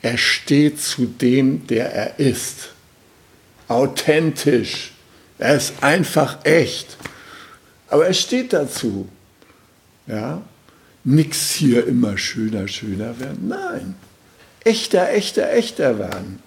Er 0.00 0.16
steht 0.16 0.80
zu 0.80 1.04
dem, 1.04 1.66
der 1.66 1.92
er 1.92 2.18
ist. 2.18 2.70
Authentisch. 3.68 4.92
Er 5.38 5.56
ist 5.56 5.74
einfach 5.82 6.42
echt. 6.44 6.96
Aber 7.88 8.06
er 8.06 8.14
steht 8.14 8.54
dazu. 8.54 9.06
Ja? 10.06 10.40
Nix 11.04 11.50
hier 11.50 11.86
immer 11.86 12.16
schöner, 12.16 12.66
schöner 12.66 13.20
werden. 13.20 13.48
Nein. 13.48 13.94
Echter, 14.64 15.10
echter, 15.10 15.52
echter 15.52 15.98
werden. 15.98 16.42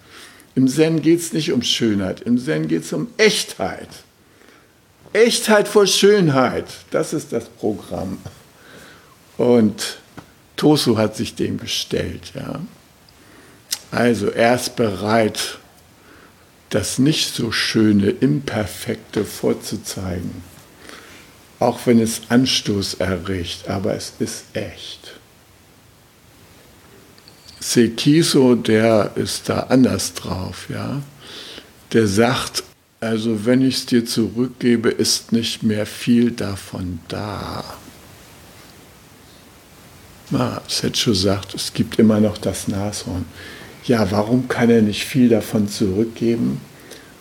Im 0.56 0.66
Zen 0.66 1.00
geht 1.00 1.20
es 1.20 1.32
nicht 1.32 1.52
um 1.52 1.62
Schönheit, 1.62 2.22
im 2.22 2.38
Zen 2.38 2.66
geht 2.66 2.82
es 2.82 2.92
um 2.92 3.06
Echtheit. 3.18 3.88
Echtheit 5.12 5.68
vor 5.68 5.86
Schönheit, 5.86 6.66
das 6.90 7.12
ist 7.12 7.32
das 7.32 7.48
Programm. 7.48 8.18
Und 9.36 9.98
Tosu 10.56 10.96
hat 10.96 11.16
sich 11.16 11.34
dem 11.34 11.58
gestellt. 11.58 12.32
Ja. 12.34 12.60
Also 13.90 14.28
er 14.28 14.54
ist 14.54 14.76
bereit, 14.76 15.58
das 16.70 16.98
nicht 16.98 17.34
so 17.34 17.52
schöne, 17.52 18.10
imperfekte 18.10 19.24
vorzuzeigen. 19.24 20.42
Auch 21.58 21.80
wenn 21.86 22.00
es 22.00 22.22
Anstoß 22.28 22.94
erregt, 22.94 23.68
aber 23.68 23.94
es 23.94 24.14
ist 24.18 24.44
echt. 24.54 25.14
Sekiso, 27.60 28.54
der 28.54 29.12
ist 29.14 29.48
da 29.48 29.60
anders 29.60 30.12
drauf, 30.14 30.66
ja. 30.68 31.00
Der 31.92 32.06
sagt, 32.06 32.62
also 33.00 33.46
wenn 33.46 33.62
ich 33.62 33.76
es 33.76 33.86
dir 33.86 34.04
zurückgebe, 34.04 34.90
ist 34.90 35.32
nicht 35.32 35.62
mehr 35.62 35.86
viel 35.86 36.30
davon 36.30 36.98
da. 37.08 37.64
Na, 40.30 40.60
Setschu 40.66 41.14
sagt, 41.14 41.54
es 41.54 41.72
gibt 41.72 42.00
immer 42.00 42.18
noch 42.18 42.36
das 42.36 42.66
Nashorn. 42.66 43.26
Ja, 43.84 44.10
warum 44.10 44.48
kann 44.48 44.70
er 44.70 44.82
nicht 44.82 45.04
viel 45.04 45.28
davon 45.28 45.68
zurückgeben? 45.68 46.60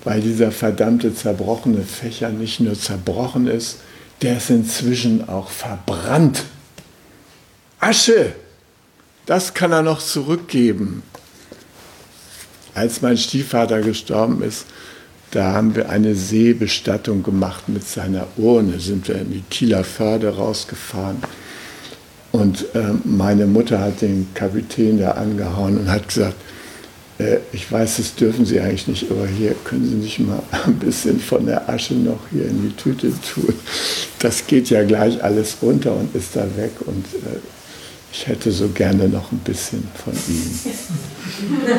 Weil 0.04 0.22
dieser 0.22 0.52
verdammte 0.52 1.14
zerbrochene 1.14 1.84
Fächer 1.84 2.30
nicht 2.30 2.60
nur 2.60 2.74
zerbrochen 2.74 3.48
ist, 3.48 3.78
der 4.24 4.38
ist 4.38 4.50
inzwischen 4.50 5.30
auch 5.30 5.50
verbrannt. 5.50 6.46
Asche, 7.80 8.34
das 9.28 9.54
kann 9.54 9.72
er 9.72 9.84
noch 9.84 10.02
zurückgeben. 10.02 11.04
Als 12.74 13.04
mein 13.04 13.18
Stiefvater 13.18 13.82
gestorben 13.82 14.42
ist, 14.42 14.66
da 15.30 15.54
haben 15.54 15.76
wir 15.76 15.90
eine 15.90 16.16
Seebestattung 16.16 17.22
gemacht 17.22 17.70
mit 17.70 17.88
seiner 17.88 18.26
Urne, 18.38 18.80
sind 18.80 19.08
wir 19.08 19.16
in 19.16 19.32
die 19.32 19.44
Kieler 19.50 19.84
Förde 19.84 20.36
rausgefahren 20.36 21.22
und 22.36 22.76
äh, 22.76 22.92
meine 23.06 23.46
Mutter 23.46 23.80
hat 23.80 24.02
den 24.02 24.28
Kapitän 24.34 25.00
da 25.00 25.12
angehauen 25.12 25.78
und 25.78 25.90
hat 25.90 26.10
gesagt, 26.10 26.36
äh, 27.18 27.38
ich 27.54 27.72
weiß, 27.72 27.96
das 27.98 28.16
dürfen 28.16 28.46
Sie 28.46 28.60
eigentlich 28.60 28.88
nicht, 28.88 29.10
aber 29.10 29.26
hier 29.26 29.56
können 29.64 29.86
Sie 29.86 29.96
nicht 29.96 30.20
mal 30.20 30.44
ein 30.66 30.76
bisschen 30.76 31.18
von 31.20 31.46
der 31.46 31.70
Asche 31.70 31.94
noch 31.94 32.20
hier 32.32 32.48
in 32.48 32.62
die 32.62 32.76
Tüte 32.76 33.14
tun. 33.34 33.54
Das 34.20 34.48
geht 34.48 34.70
ja 34.70 34.84
gleich 34.84 35.24
alles 35.24 35.58
runter 35.62 35.96
und 35.96 36.14
ist 36.14 36.36
da 36.36 36.46
weg 36.58 36.72
und 36.86 37.06
äh, 37.06 37.40
ich 38.12 38.28
hätte 38.28 38.52
so 38.52 38.68
gerne 38.70 39.08
noch 39.08 39.32
ein 39.32 39.40
bisschen 39.40 39.88
von 40.04 40.14
Ihnen. 40.28 40.60
Der 41.66 41.76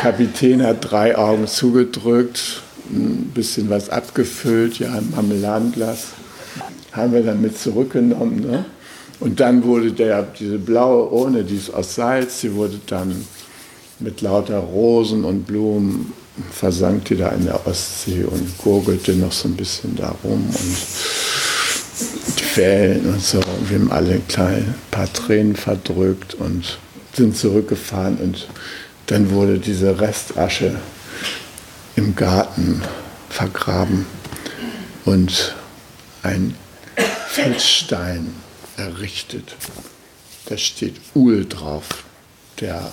Kapitän 0.02 0.62
hat 0.62 0.90
drei 0.90 1.16
Augen 1.16 1.48
zugedrückt, 1.48 2.62
ein 2.90 3.32
bisschen 3.34 3.70
was 3.70 3.90
abgefüllt, 3.90 4.78
ja, 4.78 4.92
ein 4.92 5.10
Marmeladenglas 5.10 6.08
haben 6.94 7.12
wir 7.12 7.22
dann 7.22 7.42
mit 7.42 7.58
zurückgenommen. 7.58 8.40
Ne? 8.40 8.64
Und 9.20 9.40
dann 9.40 9.64
wurde 9.64 9.92
der, 9.92 10.22
diese 10.22 10.58
blaue 10.58 11.10
Urne, 11.10 11.44
die 11.44 11.56
ist 11.56 11.72
aus 11.72 11.94
Salz, 11.94 12.40
die 12.40 12.54
wurde 12.54 12.80
dann 12.86 13.24
mit 14.00 14.20
lauter 14.20 14.58
Rosen 14.58 15.24
und 15.24 15.46
Blumen 15.46 16.12
versank 16.50 17.04
die 17.06 17.16
da 17.16 17.28
in 17.28 17.44
der 17.44 17.66
Ostsee 17.66 18.24
und 18.24 18.58
gurgelte 18.58 19.12
noch 19.12 19.32
so 19.32 19.48
ein 19.48 19.54
bisschen 19.54 19.94
da 19.96 20.14
rum 20.24 20.44
und 20.48 20.76
die 22.38 22.56
Wellen 22.56 23.06
und 23.06 23.22
so. 23.22 23.40
Wir 23.68 23.78
haben 23.78 23.92
alle 23.92 24.20
ein 24.36 24.74
paar 24.90 25.12
Tränen 25.12 25.54
verdrückt 25.54 26.34
und 26.34 26.78
sind 27.12 27.36
zurückgefahren 27.36 28.16
und 28.16 28.48
dann 29.06 29.30
wurde 29.30 29.58
diese 29.58 30.00
Restasche 30.00 30.74
im 31.94 32.16
Garten 32.16 32.82
vergraben 33.28 34.06
und 35.04 35.54
ein 36.24 36.56
Feldstein 37.34 38.32
errichtet. 38.76 39.56
Da 40.46 40.56
steht 40.56 40.94
Uhl 41.14 41.44
drauf, 41.44 42.04
der 42.60 42.92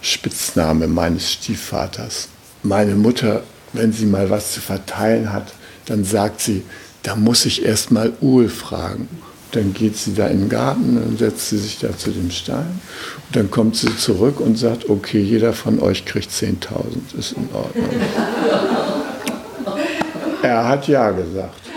Spitzname 0.00 0.86
meines 0.86 1.30
Stiefvaters. 1.30 2.28
Meine 2.62 2.94
Mutter, 2.94 3.42
wenn 3.74 3.92
sie 3.92 4.06
mal 4.06 4.30
was 4.30 4.54
zu 4.54 4.62
verteilen 4.62 5.34
hat, 5.34 5.52
dann 5.84 6.02
sagt 6.02 6.40
sie, 6.40 6.62
da 7.02 7.14
muss 7.14 7.44
ich 7.44 7.62
erst 7.62 7.90
mal 7.90 8.14
Uhl 8.22 8.48
fragen. 8.48 9.06
Dann 9.52 9.74
geht 9.74 9.98
sie 9.98 10.14
da 10.14 10.28
in 10.28 10.40
den 10.40 10.48
Garten 10.48 10.96
und 10.96 11.18
setzt 11.18 11.50
sie 11.50 11.58
sich 11.58 11.78
da 11.78 11.94
zu 11.94 12.12
dem 12.12 12.30
Stein. 12.30 12.80
Und 13.26 13.36
dann 13.36 13.50
kommt 13.50 13.76
sie 13.76 13.94
zurück 13.98 14.40
und 14.40 14.56
sagt, 14.56 14.88
okay, 14.88 15.20
jeder 15.20 15.52
von 15.52 15.78
euch 15.80 16.06
kriegt 16.06 16.30
10.000, 16.30 17.18
ist 17.18 17.32
in 17.32 17.50
Ordnung. 17.52 17.90
er 20.42 20.66
hat 20.66 20.88
ja 20.88 21.10
gesagt. 21.10 21.69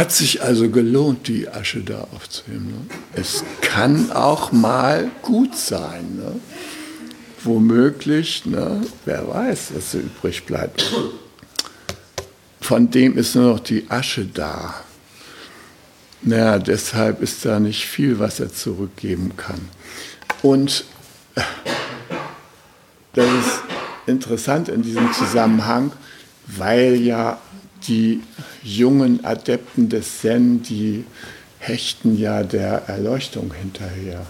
Hat 0.00 0.12
sich 0.12 0.40
also 0.40 0.70
gelohnt, 0.70 1.28
die 1.28 1.46
Asche 1.46 1.80
da 1.80 2.08
aufzuheben. 2.14 2.68
Ne? 2.68 2.86
Es 3.12 3.44
kann 3.60 4.10
auch 4.12 4.50
mal 4.50 5.10
gut 5.20 5.54
sein. 5.54 6.16
Ne? 6.16 6.40
Womöglich, 7.44 8.46
ne? 8.46 8.80
wer 9.04 9.28
weiß, 9.28 9.72
was 9.74 9.92
so 9.92 9.98
übrig 9.98 10.46
bleibt. 10.46 10.90
Von 12.62 12.90
dem 12.90 13.18
ist 13.18 13.34
nur 13.34 13.52
noch 13.52 13.60
die 13.60 13.90
Asche 13.90 14.24
da. 14.24 14.74
Naja, 16.22 16.58
deshalb 16.58 17.20
ist 17.20 17.44
da 17.44 17.60
nicht 17.60 17.84
viel, 17.84 18.18
was 18.18 18.40
er 18.40 18.50
zurückgeben 18.50 19.36
kann. 19.36 19.68
Und 20.40 20.86
das 23.12 23.26
ist 23.26 23.60
interessant 24.06 24.70
in 24.70 24.80
diesem 24.80 25.12
Zusammenhang, 25.12 25.92
weil 26.46 26.94
ja 26.94 27.38
die 27.88 28.20
jungen 28.62 29.24
Adepten 29.24 29.88
des 29.88 30.20
Zen, 30.20 30.62
die 30.62 31.04
hechten 31.58 32.18
ja 32.18 32.42
der 32.42 32.88
Erleuchtung 32.88 33.52
hinterher. 33.52 34.26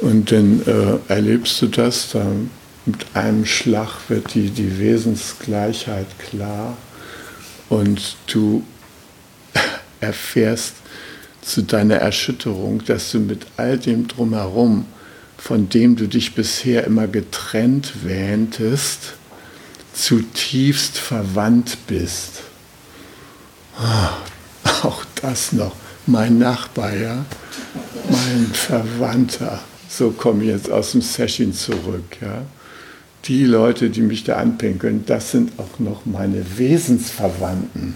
Und 0.00 0.32
dann 0.32 0.62
äh, 0.66 1.12
erlebst 1.12 1.60
du 1.62 1.68
das, 1.68 2.10
da 2.10 2.26
mit 2.86 3.06
einem 3.14 3.46
Schlag 3.46 4.08
wird 4.08 4.34
die, 4.34 4.50
die 4.50 4.78
Wesensgleichheit 4.78 6.06
klar 6.18 6.76
und 7.68 8.16
du 8.26 8.62
erfährst 10.00 10.74
zu 11.40 11.62
deiner 11.62 11.96
Erschütterung, 11.96 12.84
dass 12.84 13.10
du 13.12 13.20
mit 13.20 13.46
all 13.56 13.78
dem 13.78 14.08
drumherum, 14.08 14.86
von 15.38 15.68
dem 15.68 15.96
du 15.96 16.08
dich 16.08 16.34
bisher 16.34 16.84
immer 16.84 17.06
getrennt 17.06 17.92
wähntest, 18.04 19.14
zutiefst 19.94 20.98
verwandt 20.98 21.78
bist. 21.86 22.42
Oh, 23.78 24.86
auch 24.86 25.04
das 25.20 25.52
noch. 25.52 25.74
Mein 26.06 26.38
Nachbar, 26.38 26.94
ja, 26.94 27.24
mein 28.10 28.46
Verwandter. 28.52 29.60
So 29.88 30.10
komme 30.10 30.44
ich 30.44 30.50
jetzt 30.50 30.70
aus 30.70 30.92
dem 30.92 31.02
Session 31.02 31.52
zurück. 31.52 32.18
Ja. 32.20 32.42
Die 33.24 33.44
Leute, 33.44 33.90
die 33.90 34.02
mich 34.02 34.24
da 34.24 34.36
anpinkeln, 34.36 35.06
das 35.06 35.30
sind 35.30 35.52
auch 35.58 35.78
noch 35.78 36.04
meine 36.04 36.44
Wesensverwandten. 36.58 37.94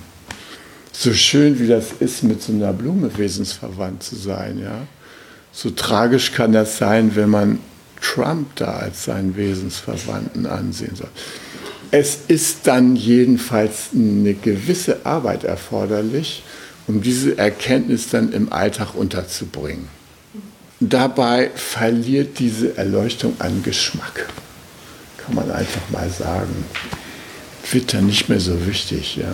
So 0.92 1.12
schön 1.12 1.58
wie 1.60 1.68
das 1.68 1.92
ist, 2.00 2.24
mit 2.24 2.42
so 2.42 2.52
einer 2.52 2.72
Blume 2.72 3.16
wesensverwandt 3.16 4.02
zu 4.02 4.16
sein. 4.16 4.58
Ja. 4.58 4.86
So 5.52 5.70
tragisch 5.70 6.32
kann 6.32 6.52
das 6.52 6.78
sein, 6.78 7.14
wenn 7.14 7.30
man 7.30 7.58
Trump 8.00 8.54
da 8.56 8.78
als 8.78 9.04
seinen 9.04 9.36
Wesensverwandten 9.36 10.46
ansehen 10.46 10.96
soll. 10.96 11.10
Es 11.90 12.18
ist 12.29 12.66
dann 12.66 12.96
jedenfalls 12.96 13.88
eine 13.94 14.35
gewisse 14.35 15.07
Arbeit 15.07 15.44
erforderlich, 15.44 16.42
um 16.87 17.01
diese 17.03 17.38
Erkenntnis 17.38 18.09
dann 18.11 18.33
im 18.33 18.53
Alltag 18.53 18.94
unterzubringen. 18.94 19.88
Dabei 20.81 21.51
verliert 21.55 22.38
diese 22.38 22.77
Erleuchtung 22.77 23.35
an 23.40 23.62
Geschmack, 23.62 24.29
kann 25.16 25.35
man 25.35 25.51
einfach 25.51 25.88
mal 25.90 26.09
sagen. 26.11 26.64
Wird 27.70 27.92
dann 27.92 28.07
nicht 28.07 28.29
mehr 28.29 28.40
so 28.40 28.66
wichtig. 28.66 29.16
Ja. 29.16 29.33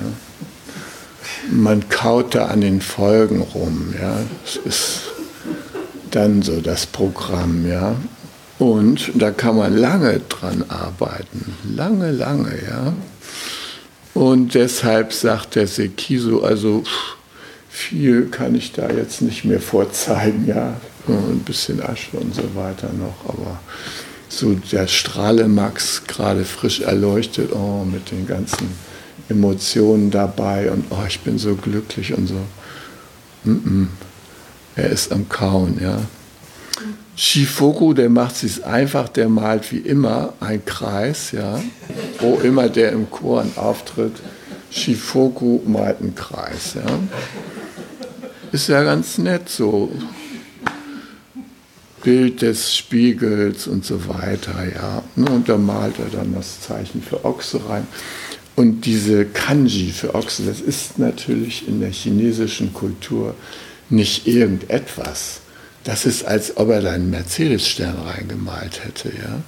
Man 1.51 1.89
kaut 1.89 2.35
da 2.35 2.47
an 2.47 2.63
den 2.63 2.81
Folgen 2.81 3.43
rum. 3.43 3.95
Ja. 4.01 4.19
Das 4.45 4.57
ist 4.57 5.01
dann 6.11 6.43
so 6.43 6.61
das 6.61 6.87
Programm. 6.87 7.69
Ja. 7.69 7.97
Und 8.59 9.11
da 9.15 9.31
kann 9.31 9.57
man 9.57 9.77
lange 9.77 10.21
dran 10.29 10.65
arbeiten, 10.69 11.57
lange, 11.75 12.13
lange, 12.13 12.53
ja. 12.67 12.93
Und 14.15 14.55
deshalb 14.55 15.13
sagt 15.13 15.57
der 15.57 15.67
Sekiso, 15.67 16.43
also 16.43 16.85
viel 17.69 18.27
kann 18.27 18.55
ich 18.55 18.73
da 18.73 18.89
jetzt 18.91 19.23
nicht 19.23 19.45
mehr 19.45 19.61
vorzeigen, 19.61 20.47
ja. 20.47 20.77
Ein 21.07 21.41
bisschen 21.41 21.83
Asche 21.83 22.17
und 22.17 22.35
so 22.35 22.55
weiter 22.55 22.91
noch, 22.93 23.29
aber 23.29 23.61
so 24.29 24.55
der 24.55 24.87
Strahlemax 24.87 26.05
gerade 26.07 26.45
frisch 26.45 26.81
erleuchtet, 26.81 27.53
oh, 27.53 27.85
mit 27.85 28.11
den 28.11 28.27
ganzen 28.27 28.69
Emotionen 29.29 30.11
dabei 30.11 30.71
und 30.71 30.87
oh, 30.91 31.05
ich 31.07 31.21
bin 31.21 31.39
so 31.39 31.57
glücklich 31.57 32.15
und 32.15 32.27
so. 32.27 32.41
Mm 33.45 33.51
-mm. 33.51 33.87
Er 34.77 34.91
ist 34.91 35.13
am 35.13 35.29
Kauen, 35.29 35.79
ja. 35.81 35.99
Shifoku, 37.17 37.95
der 37.95 38.11
macht 38.11 38.43
es 38.43 38.63
einfach, 38.63 39.09
der 39.09 39.29
malt 39.29 39.71
wie 39.71 39.79
immer 39.79 40.35
einen 40.41 40.65
Kreis, 40.65 41.31
ja. 41.31 41.63
Wo 42.19 42.41
immer 42.43 42.69
der 42.69 42.93
im 42.93 43.11
Chor 43.11 43.47
auftritt, 43.57 44.15
Shifoku 44.71 45.61
malt 45.65 46.01
einen 46.01 46.15
Kreis, 46.15 46.75
ja. 46.75 46.99
Ist 48.51 48.69
ja 48.69 48.83
ganz 48.83 49.19
nett 49.19 49.49
so. 49.49 49.93
Bild 52.03 52.43
des 52.43 52.77
Spiegels 52.77 53.67
und 53.67 53.85
so 53.85 54.09
weiter, 54.09 54.65
ja. 54.75 55.03
Und 55.17 55.49
da 55.49 55.57
malt 55.57 55.95
er 55.99 56.19
dann 56.19 56.35
das 56.35 56.61
Zeichen 56.61 57.01
für 57.01 57.25
Ochse 57.25 57.61
rein. 57.69 57.87
Und 58.57 58.87
diese 58.87 59.25
Kanji 59.25 59.91
für 59.91 60.15
Ochse, 60.15 60.45
das 60.45 60.61
ist 60.61 60.99
natürlich 60.99 61.67
in 61.67 61.81
der 61.81 61.91
chinesischen 61.91 62.75
Kultur 62.75 63.35
nicht 63.89 64.27
irgendetwas 64.27 65.41
das 65.85 66.07
ist, 66.07 66.25
als 66.25 66.57
ob 66.57 66.71
er 66.71 66.81
da 66.81 66.93
einen 66.93 67.11
Mercedes-Stern 67.11 67.97
reingemalt 68.07 68.83
hätte. 68.85 69.11
Ja? 69.11 69.43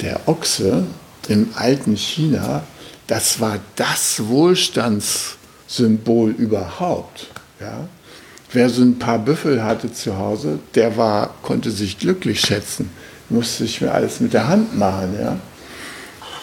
Der 0.00 0.28
Ochse 0.28 0.84
im 1.28 1.48
alten 1.54 1.96
China, 1.96 2.62
das 3.06 3.40
war 3.40 3.58
das 3.76 4.26
Wohlstandssymbol 4.26 6.30
überhaupt. 6.30 7.28
Ja? 7.60 7.88
Wer 8.52 8.68
so 8.68 8.82
ein 8.82 8.98
paar 8.98 9.18
Büffel 9.18 9.64
hatte 9.64 9.90
zu 9.92 10.18
Hause, 10.18 10.58
der 10.74 10.98
war, 10.98 11.34
konnte 11.42 11.70
sich 11.70 11.98
glücklich 11.98 12.40
schätzen, 12.40 12.90
musste 13.30 13.64
sich 13.64 13.80
mir 13.80 13.92
alles 13.92 14.20
mit 14.20 14.34
der 14.34 14.48
Hand 14.48 14.76
machen. 14.76 15.16
Ja? 15.18 15.38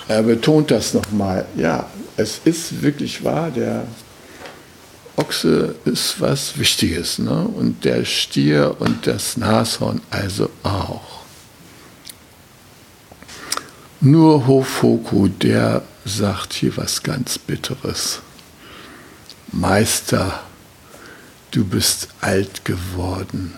Er 0.08 0.24
betont 0.24 0.72
das 0.72 0.96
nochmal. 0.96 1.46
Ja, 1.56 1.86
es 2.18 2.42
ist 2.44 2.82
wirklich 2.82 3.24
wahr, 3.24 3.52
der 3.52 3.84
Ochse 5.20 5.76
ist 5.84 6.22
was 6.22 6.58
Wichtiges 6.58 7.20
ne? 7.20 7.42
und 7.44 7.84
der 7.84 8.06
Stier 8.06 8.78
und 8.80 9.06
das 9.06 9.36
Nashorn 9.36 10.02
also 10.10 10.50
auch. 10.64 11.20
Nur 14.00 14.48
Hofoku, 14.48 15.28
der 15.28 15.84
sagt 16.06 16.54
hier 16.54 16.78
was 16.78 17.04
ganz 17.04 17.38
Bitteres. 17.38 18.22
Meister, 19.52 20.42
du 21.52 21.66
bist 21.66 22.08
alt 22.22 22.64
geworden. 22.64 23.56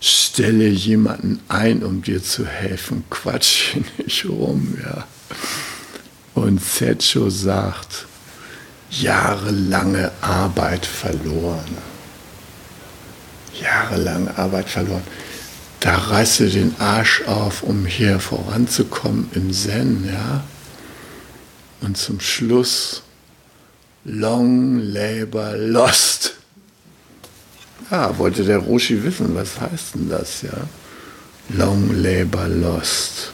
Stelle 0.00 0.66
jemanden 0.66 1.38
ein, 1.46 1.84
um 1.84 2.02
dir 2.02 2.20
zu 2.20 2.44
helfen. 2.44 3.04
Quatsch 3.08 3.76
nicht 3.98 4.24
rum, 4.28 4.76
ja. 4.82 5.06
Und 6.34 6.60
Secho 6.60 7.30
sagt, 7.30 8.06
jahrelange 8.92 10.12
Arbeit 10.20 10.84
verloren. 10.84 11.78
Jahrelange 13.60 14.36
Arbeit 14.36 14.68
verloren. 14.68 15.02
Da 15.80 15.96
reißt 15.96 16.40
du 16.40 16.50
den 16.50 16.74
Arsch 16.78 17.22
auf, 17.26 17.62
um 17.62 17.86
hier 17.86 18.20
voranzukommen 18.20 19.28
im 19.34 19.52
Zen, 19.52 20.08
ja. 20.12 20.44
Und 21.80 21.96
zum 21.96 22.20
Schluss 22.20 23.02
Long 24.04 24.78
Labor 24.78 25.56
Lost. 25.56 26.34
Ja, 27.90 28.16
wollte 28.18 28.44
der 28.44 28.58
Roshi 28.58 29.02
wissen, 29.02 29.34
was 29.34 29.60
heißt 29.60 29.94
denn 29.94 30.08
das, 30.08 30.42
ja? 30.42 30.68
Long 31.48 32.00
Labor 32.00 32.46
Lost. 32.46 33.32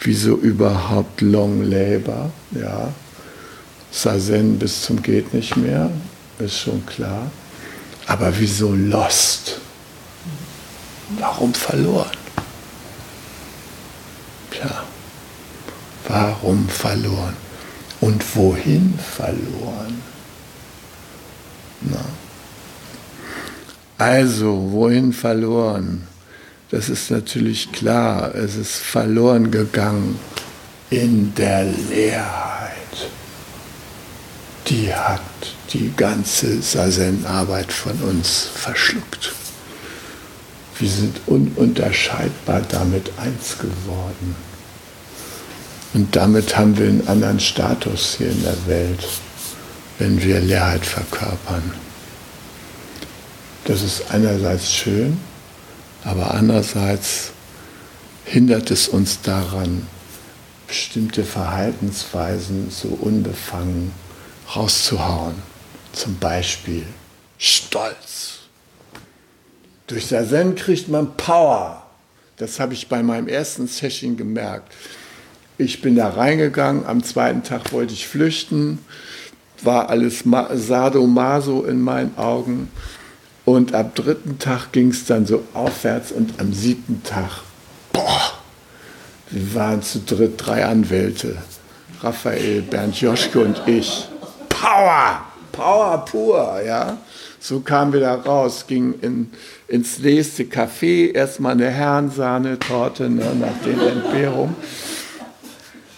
Wieso 0.00 0.36
überhaupt 0.36 1.20
Long 1.20 1.64
Labor, 1.64 2.30
ja? 2.52 2.92
Sazen 3.92 4.58
bis 4.58 4.82
zum 4.82 5.02
geht 5.02 5.32
nicht 5.34 5.56
mehr, 5.56 5.90
ist 6.38 6.58
schon 6.58 6.84
klar. 6.86 7.30
Aber 8.06 8.32
wieso 8.38 8.74
lost? 8.74 9.58
Warum 11.18 11.54
verloren? 11.54 12.10
Tja, 14.50 14.82
warum 16.08 16.68
verloren? 16.68 17.36
Und 18.00 18.24
wohin 18.34 18.98
verloren? 18.98 20.02
Also, 24.02 24.72
wohin 24.72 25.12
verloren? 25.12 26.08
Das 26.72 26.88
ist 26.88 27.12
natürlich 27.12 27.70
klar, 27.70 28.34
es 28.34 28.56
ist 28.56 28.74
verloren 28.78 29.52
gegangen 29.52 30.18
in 30.90 31.32
der 31.36 31.64
Leerheit. 31.64 32.71
Die 34.72 34.90
hat 34.94 35.20
die 35.74 35.92
ganze 35.94 36.62
Sazen-Arbeit 36.62 37.70
von 37.70 37.92
uns 38.00 38.48
verschluckt. 38.54 39.34
Wir 40.78 40.88
sind 40.88 41.20
ununterscheidbar 41.26 42.62
damit 42.70 43.12
eins 43.18 43.58
geworden. 43.58 44.34
Und 45.92 46.16
damit 46.16 46.56
haben 46.56 46.78
wir 46.78 46.86
einen 46.86 47.06
anderen 47.06 47.38
Status 47.38 48.14
hier 48.16 48.30
in 48.30 48.42
der 48.42 48.66
Welt, 48.66 49.06
wenn 49.98 50.22
wir 50.22 50.40
Leerheit 50.40 50.86
verkörpern. 50.86 51.74
Das 53.66 53.82
ist 53.82 54.10
einerseits 54.10 54.72
schön, 54.72 55.18
aber 56.02 56.32
andererseits 56.32 57.32
hindert 58.24 58.70
es 58.70 58.88
uns 58.88 59.20
daran, 59.20 59.86
bestimmte 60.66 61.24
Verhaltensweisen 61.24 62.70
so 62.70 62.88
unbefangen 62.88 63.92
rauszuhauen. 64.54 65.34
Zum 65.92 66.18
Beispiel 66.18 66.84
Stolz. 67.38 68.40
Durch 69.86 70.06
Sazen 70.06 70.54
kriegt 70.54 70.88
man 70.88 71.16
Power. 71.16 71.82
Das 72.36 72.58
habe 72.60 72.74
ich 72.74 72.88
bei 72.88 73.02
meinem 73.02 73.28
ersten 73.28 73.66
Session 73.66 74.16
gemerkt. 74.16 74.72
Ich 75.58 75.82
bin 75.82 75.96
da 75.96 76.08
reingegangen, 76.08 76.86
am 76.86 77.02
zweiten 77.02 77.42
Tag 77.42 77.72
wollte 77.72 77.92
ich 77.92 78.08
flüchten, 78.08 78.78
war 79.62 79.90
alles 79.90 80.24
sadomaso 80.54 81.64
in 81.64 81.80
meinen 81.80 82.16
Augen. 82.16 82.70
Und 83.44 83.74
am 83.74 83.92
dritten 83.94 84.38
Tag 84.38 84.72
ging 84.72 84.90
es 84.90 85.04
dann 85.04 85.26
so 85.26 85.44
aufwärts 85.52 86.10
und 86.12 86.40
am 86.40 86.52
siebten 86.52 87.02
Tag, 87.02 87.42
boah, 87.92 88.32
wir 89.30 89.54
waren 89.54 89.82
zu 89.82 90.00
dritt 90.00 90.34
drei 90.36 90.64
Anwälte. 90.64 91.36
Raphael, 92.02 92.62
Bernd 92.62 93.00
Joschke 93.00 93.40
und 93.40 93.62
ich. 93.66 94.08
Power, 94.82 95.20
Power 95.52 96.04
pur, 96.04 96.60
ja. 96.66 96.98
So 97.38 97.60
kamen 97.60 97.92
wir 97.92 98.00
da 98.00 98.14
raus, 98.14 98.64
ging 98.66 98.94
in, 99.00 99.30
ins 99.68 100.00
nächste 100.00 100.44
Café, 100.44 101.12
erstmal 101.12 101.52
eine 101.52 101.70
Herrensahne-Torte 101.70 103.08
ne, 103.08 103.32
nach 103.38 103.64
den 103.64 103.78
Entbehrungen. 103.78 104.56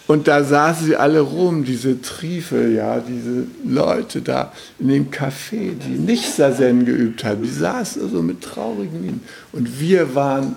Und 0.07 0.27
da 0.27 0.43
saßen 0.43 0.85
sie 0.85 0.95
alle 0.95 1.21
rum, 1.21 1.65
diese 1.65 1.99
Triefel, 1.99 2.75
ja, 2.75 2.99
diese 2.99 3.47
Leute 3.63 4.21
da 4.21 4.51
in 4.77 4.89
dem 4.89 5.09
Café, 5.09 5.73
die 5.73 5.97
nicht 5.97 6.31
Sazen 6.31 6.85
geübt 6.85 7.23
haben. 7.23 7.41
Die 7.41 7.49
saßen 7.49 8.07
so 8.11 8.21
mit 8.21 8.41
traurigen 8.41 9.01
Mienen. 9.01 9.23
Und 9.51 9.79
wir 9.79 10.13
waren 10.13 10.55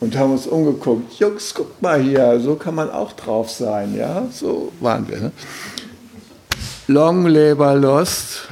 und 0.00 0.16
haben 0.16 0.32
uns 0.32 0.46
umgeguckt. 0.46 1.18
Jungs, 1.18 1.52
guckt 1.52 1.82
mal 1.82 2.00
hier, 2.00 2.40
so 2.40 2.54
kann 2.54 2.74
man 2.74 2.90
auch 2.90 3.12
drauf 3.12 3.50
sein, 3.50 3.94
ja. 3.94 4.26
So 4.32 4.72
waren 4.80 5.06
wir. 5.08 5.20
Ne? 5.20 5.32
Long 6.86 7.26
Labor 7.26 7.74
Lost. 7.74 8.48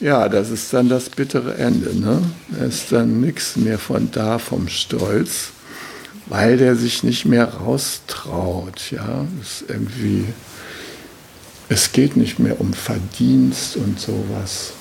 Ja, 0.00 0.28
das 0.28 0.50
ist 0.50 0.72
dann 0.72 0.88
das 0.88 1.08
bittere 1.08 1.54
Ende. 1.54 1.98
Ne? 1.98 2.22
Da 2.50 2.64
ist 2.64 2.92
dann 2.92 3.20
nichts 3.20 3.56
mehr 3.56 3.78
von 3.78 4.10
da, 4.10 4.38
vom 4.38 4.68
Stolz 4.68 5.52
weil 6.26 6.56
der 6.56 6.76
sich 6.76 7.02
nicht 7.02 7.24
mehr 7.24 7.46
raustraut. 7.46 8.90
Ja, 8.90 9.26
ist 9.40 9.64
irgendwie, 9.68 10.26
es 11.68 11.92
geht 11.92 12.16
nicht 12.16 12.38
mehr 12.38 12.60
um 12.60 12.72
Verdienst 12.72 13.76
und 13.76 13.98
sowas. 13.98 14.72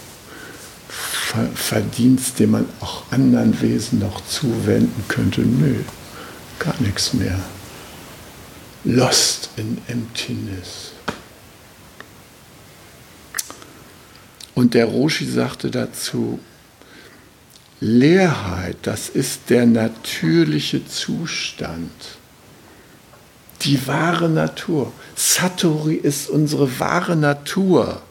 Verdienst, 1.55 2.39
den 2.39 2.51
man 2.51 2.65
auch 2.80 3.03
anderen 3.11 3.59
Wesen 3.61 3.99
noch 3.99 4.21
zuwenden 4.26 5.03
könnte. 5.07 5.41
Nö, 5.41 5.76
gar 6.59 6.76
nichts 6.80 7.13
mehr. 7.13 7.39
Lost 8.86 9.49
in 9.57 9.80
Emptiness. 9.88 10.84
Und 14.56 14.74
der 14.74 14.86
Roshi 14.86 15.26
sagte 15.26 15.70
dazu, 15.70 16.39
Leerheit, 17.82 18.78
das 18.84 19.10
ist 19.10 19.49
der 19.49 19.66
natürliche 19.66 20.88
Zustand. 20.88 21.91
Die 23.62 23.86
wahre 23.86 24.30
Natur. 24.30 24.91
Satori 25.16 25.95
ist 25.95 26.30
unsere 26.30 26.80
wahre 26.80 27.16
Natur. 27.16 28.01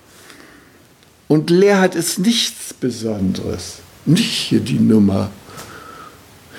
Und 1.28 1.48
Leerheit 1.48 1.94
ist 1.94 2.18
nichts 2.18 2.74
Besonderes. 2.74 3.78
Nicht 4.04 4.30
hier 4.30 4.60
die 4.60 4.78
Nummer, 4.78 5.30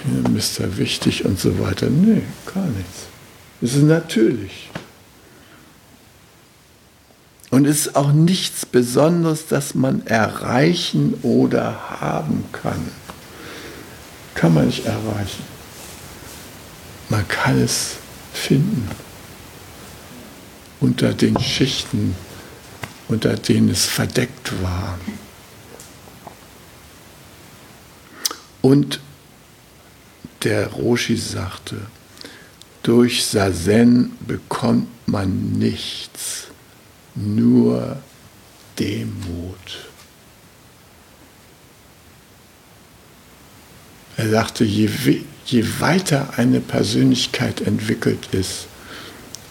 hier 0.03 0.29
Mr. 0.29 0.77
Wichtig 0.77 1.25
und 1.25 1.39
so 1.39 1.59
weiter. 1.59 1.89
Nee, 1.89 2.23
gar 2.51 2.65
nichts. 2.65 3.05
Es 3.61 3.75
ist 3.75 3.83
natürlich. 3.83 4.69
Und 7.51 7.65
es 7.65 7.87
ist 7.87 7.95
auch 7.95 8.11
nichts 8.11 8.65
Besonderes, 8.65 9.47
das 9.47 9.75
man 9.75 10.05
erreichen 10.07 11.13
oder 11.21 11.99
haben 12.01 12.43
kann. 12.51 12.89
Kann 14.33 14.53
man 14.53 14.65
nicht 14.65 14.85
erreichen. 14.85 15.43
Man 17.09 17.27
kann 17.27 17.61
es 17.61 17.97
finden. 18.33 18.89
Unter 20.81 21.13
den 21.13 21.39
Schichten, 21.39 22.15
unter 23.07 23.35
denen 23.35 23.69
es 23.69 23.85
verdeckt 23.85 24.51
war. 24.61 24.99
Und 28.61 28.99
der 30.43 30.67
Roshi 30.67 31.15
sagte, 31.15 31.77
durch 32.83 33.25
Sazen 33.25 34.17
bekommt 34.25 34.87
man 35.07 35.53
nichts 35.53 36.47
nur 37.15 37.97
Demut. 38.77 39.89
Er 44.17 44.29
sagte, 44.29 44.63
je, 44.63 44.89
je 45.45 45.65
weiter 45.79 46.37
eine 46.37 46.59
Persönlichkeit 46.59 47.61
entwickelt 47.61 48.27
ist, 48.31 48.67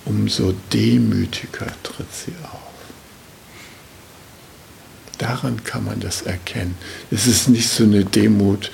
umso 0.04 0.54
demütiger 0.72 1.66
tritt 1.82 2.14
sie 2.14 2.34
auf. 2.42 2.60
Daran 5.18 5.62
kann 5.64 5.84
man 5.84 6.00
das 6.00 6.22
erkennen. 6.22 6.76
Es 7.10 7.26
ist 7.26 7.48
nicht 7.48 7.68
so 7.68 7.84
eine 7.84 8.04
Demut, 8.04 8.70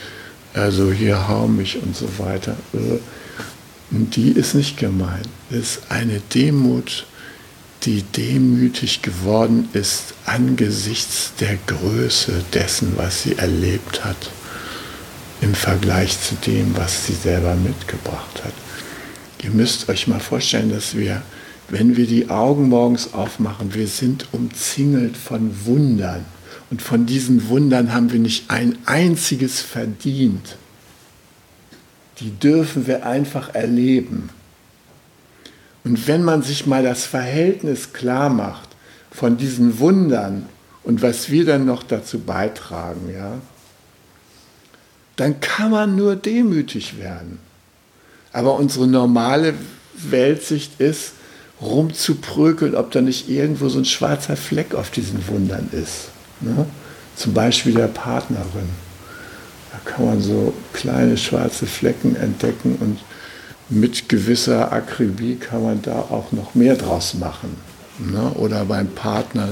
also 0.55 0.91
hier 0.91 1.29
hau 1.29 1.47
mich 1.47 1.81
und 1.83 1.97
so 1.97 2.19
weiter. 2.19 2.57
Und 3.91 4.17
die 4.17 4.31
ist 4.31 4.55
nicht 4.55 4.77
gemeint. 4.79 5.29
Es 5.51 5.59
ist 5.77 5.91
eine 5.91 6.21
Demut, 6.35 7.07
die 7.83 8.03
demütig 8.03 9.03
geworden 9.03 9.69
ist 9.73 10.15
angesichts 10.27 11.33
der 11.41 11.57
Größe 11.67 12.45
dessen, 12.53 12.93
was 12.97 13.23
sie 13.23 13.37
erlebt 13.37 14.05
hat, 14.05 14.31
im 15.41 15.55
Vergleich 15.55 16.21
zu 16.21 16.35
dem, 16.47 16.77
was 16.77 17.07
sie 17.07 17.15
selber 17.15 17.55
mitgebracht 17.55 18.45
hat. 18.45 18.53
Ihr 19.43 19.51
müsst 19.51 19.89
euch 19.89 20.07
mal 20.07 20.21
vorstellen, 20.21 20.71
dass 20.71 20.95
wir, 20.95 21.23
wenn 21.71 21.97
wir 21.97 22.07
die 22.07 22.29
Augen 22.29 22.69
morgens 22.69 23.15
aufmachen, 23.15 23.73
wir 23.75 23.89
sind 23.89 24.27
umzingelt 24.33 25.17
von 25.17 25.65
Wundern. 25.65 26.27
Und 26.71 26.83
von 26.83 27.07
diesen 27.07 27.49
Wundern 27.49 27.93
haben 27.93 28.13
wir 28.13 28.21
nicht 28.21 28.51
ein 28.51 28.79
einziges 28.85 29.61
verdient. 29.61 30.57
Die 32.21 32.31
dürfen 32.31 32.87
wir 32.87 33.07
einfach 33.07 33.55
erleben. 33.55 34.29
Und 35.85 36.07
wenn 36.07 36.23
man 36.23 36.43
sich 36.43 36.67
mal 36.67 36.83
das 36.83 37.05
Verhältnis 37.05 37.93
klar 37.93 38.29
macht 38.29 38.69
von 39.11 39.37
diesen 39.37 39.79
Wundern 39.79 40.47
und 40.83 41.03
was 41.03 41.31
wir 41.31 41.45
dann 41.45 41.65
noch 41.65 41.83
dazu 41.83 42.19
beitragen, 42.19 43.11
ja, 43.13 43.35
dann 45.17 45.41
kann 45.41 45.71
man 45.71 45.97
nur 45.97 46.17
demütig 46.17 46.99
werden. 46.99 47.39
Aber 48.33 48.55
unsere 48.55 48.87
normale 48.87 49.55
Weltsicht 49.95 50.81
ist, 50.81 51.13
rumzuprökeln, 51.61 52.75
ob 52.75 52.91
da 52.91 53.01
nicht 53.01 53.29
irgendwo 53.29 53.69
so 53.69 53.79
ein 53.79 53.85
schwarzer 53.85 54.37
Fleck 54.37 54.75
auf 54.75 54.91
diesen 54.91 55.27
Wundern 55.29 55.69
ist. 55.73 56.09
Ne? 56.41 56.65
Zum 57.17 57.35
Beispiel 57.35 57.75
der 57.75 57.89
Partnerin. 57.89 58.71
Da 59.73 59.79
kann 59.91 60.07
man 60.07 60.21
so 60.21 60.55
kleine 60.73 61.17
schwarze 61.17 61.67
Flecken 61.67 62.17
entdecken 62.17 62.77
und 62.81 62.99
mit 63.71 64.09
gewisser 64.09 64.73
Akribie 64.73 65.37
kann 65.37 65.63
man 65.63 65.81
da 65.83 65.93
auch 65.93 66.33
noch 66.33 66.55
mehr 66.55 66.77
draus 66.77 67.15
machen. 67.15 67.57
Ne? 67.99 68.33
Oder 68.35 68.65
beim 68.65 68.89
Partner 68.89 69.49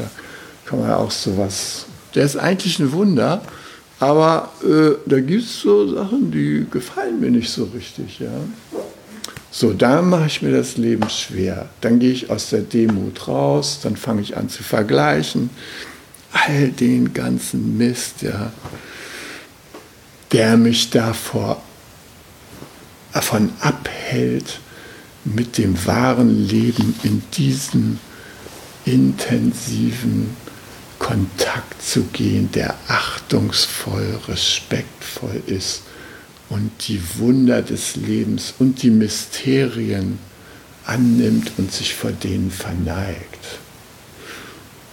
kann 0.67 0.81
man 0.81 0.91
auch 0.93 1.11
sowas. 1.11 1.87
Der 2.15 2.25
ist 2.25 2.37
eigentlich 2.37 2.79
ein 2.79 2.93
Wunder, 2.93 3.43
aber 4.01 4.51
äh, 4.63 4.97
da 5.07 5.21
gibt 5.21 5.45
es 5.45 5.61
so 5.61 5.95
Sachen, 5.95 6.31
die 6.31 6.67
gefallen 6.71 7.21
mir 7.21 7.31
nicht 7.31 7.51
so 7.51 7.65
richtig. 7.65 8.19
Ja? 8.19 8.31
So, 9.51 9.73
da 9.73 10.03
mache 10.03 10.27
ich 10.27 10.43
mir 10.43 10.53
das 10.53 10.77
Leben 10.77 11.09
schwer. 11.09 11.69
Dann 11.81 11.99
gehe 11.99 12.13
ich 12.13 12.31
aus 12.31 12.51
der 12.51 12.61
Demut 12.61 13.29
raus, 13.29 13.81
dann 13.83 13.97
fange 13.97 14.23
ich 14.23 14.37
an 14.37 14.49
zu 14.49 14.63
vergleichen. 14.63 15.51
all 16.33 16.69
den 16.69 17.15
ganzen 17.15 17.79
Mist, 17.79 18.23
ja, 18.23 18.53
der 20.33 20.57
mich 20.57 20.91
davor 20.91 21.63
davon 23.13 23.53
abhält, 23.61 24.61
mit 25.25 25.59
dem 25.59 25.87
wahren 25.87 26.49
Leben 26.49 26.95
in 27.03 27.23
diesen 27.37 28.01
intensiven 28.85 30.37
Kontakt 30.99 31.83
zu 31.83 32.05
gehen, 32.05 32.51
der 32.53 32.75
achtungsvoll, 32.89 34.21
respektvoll 34.27 35.43
ist 35.47 35.83
und 36.49 36.71
die 36.89 37.01
Wunder 37.19 37.63
des 37.63 37.97
Lebens 37.97 38.55
und 38.59 38.83
die 38.83 38.91
Mysterien 38.91 40.19
annimmt 40.85 41.53
und 41.59 41.71
sich 41.73 41.95
vor 41.95 42.11
denen 42.11 42.51
verneigt. 42.51 43.59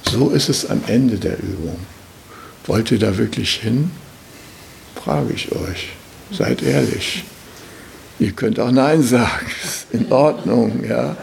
So 0.09 0.29
ist 0.29 0.49
es 0.49 0.69
am 0.69 0.81
Ende 0.87 1.17
der 1.17 1.39
Übung. 1.39 1.79
Wollt 2.67 2.91
ihr 2.91 2.99
da 2.99 3.17
wirklich 3.17 3.55
hin? 3.55 3.91
Frage 5.01 5.33
ich 5.33 5.51
euch. 5.51 5.89
Seid 6.31 6.61
ehrlich. 6.61 7.23
Ihr 8.19 8.31
könnt 8.31 8.59
auch 8.59 8.71
Nein 8.71 9.03
sagen. 9.03 9.45
Ist 9.63 9.87
in 9.91 10.11
Ordnung, 10.11 10.83
ja. 10.87 11.15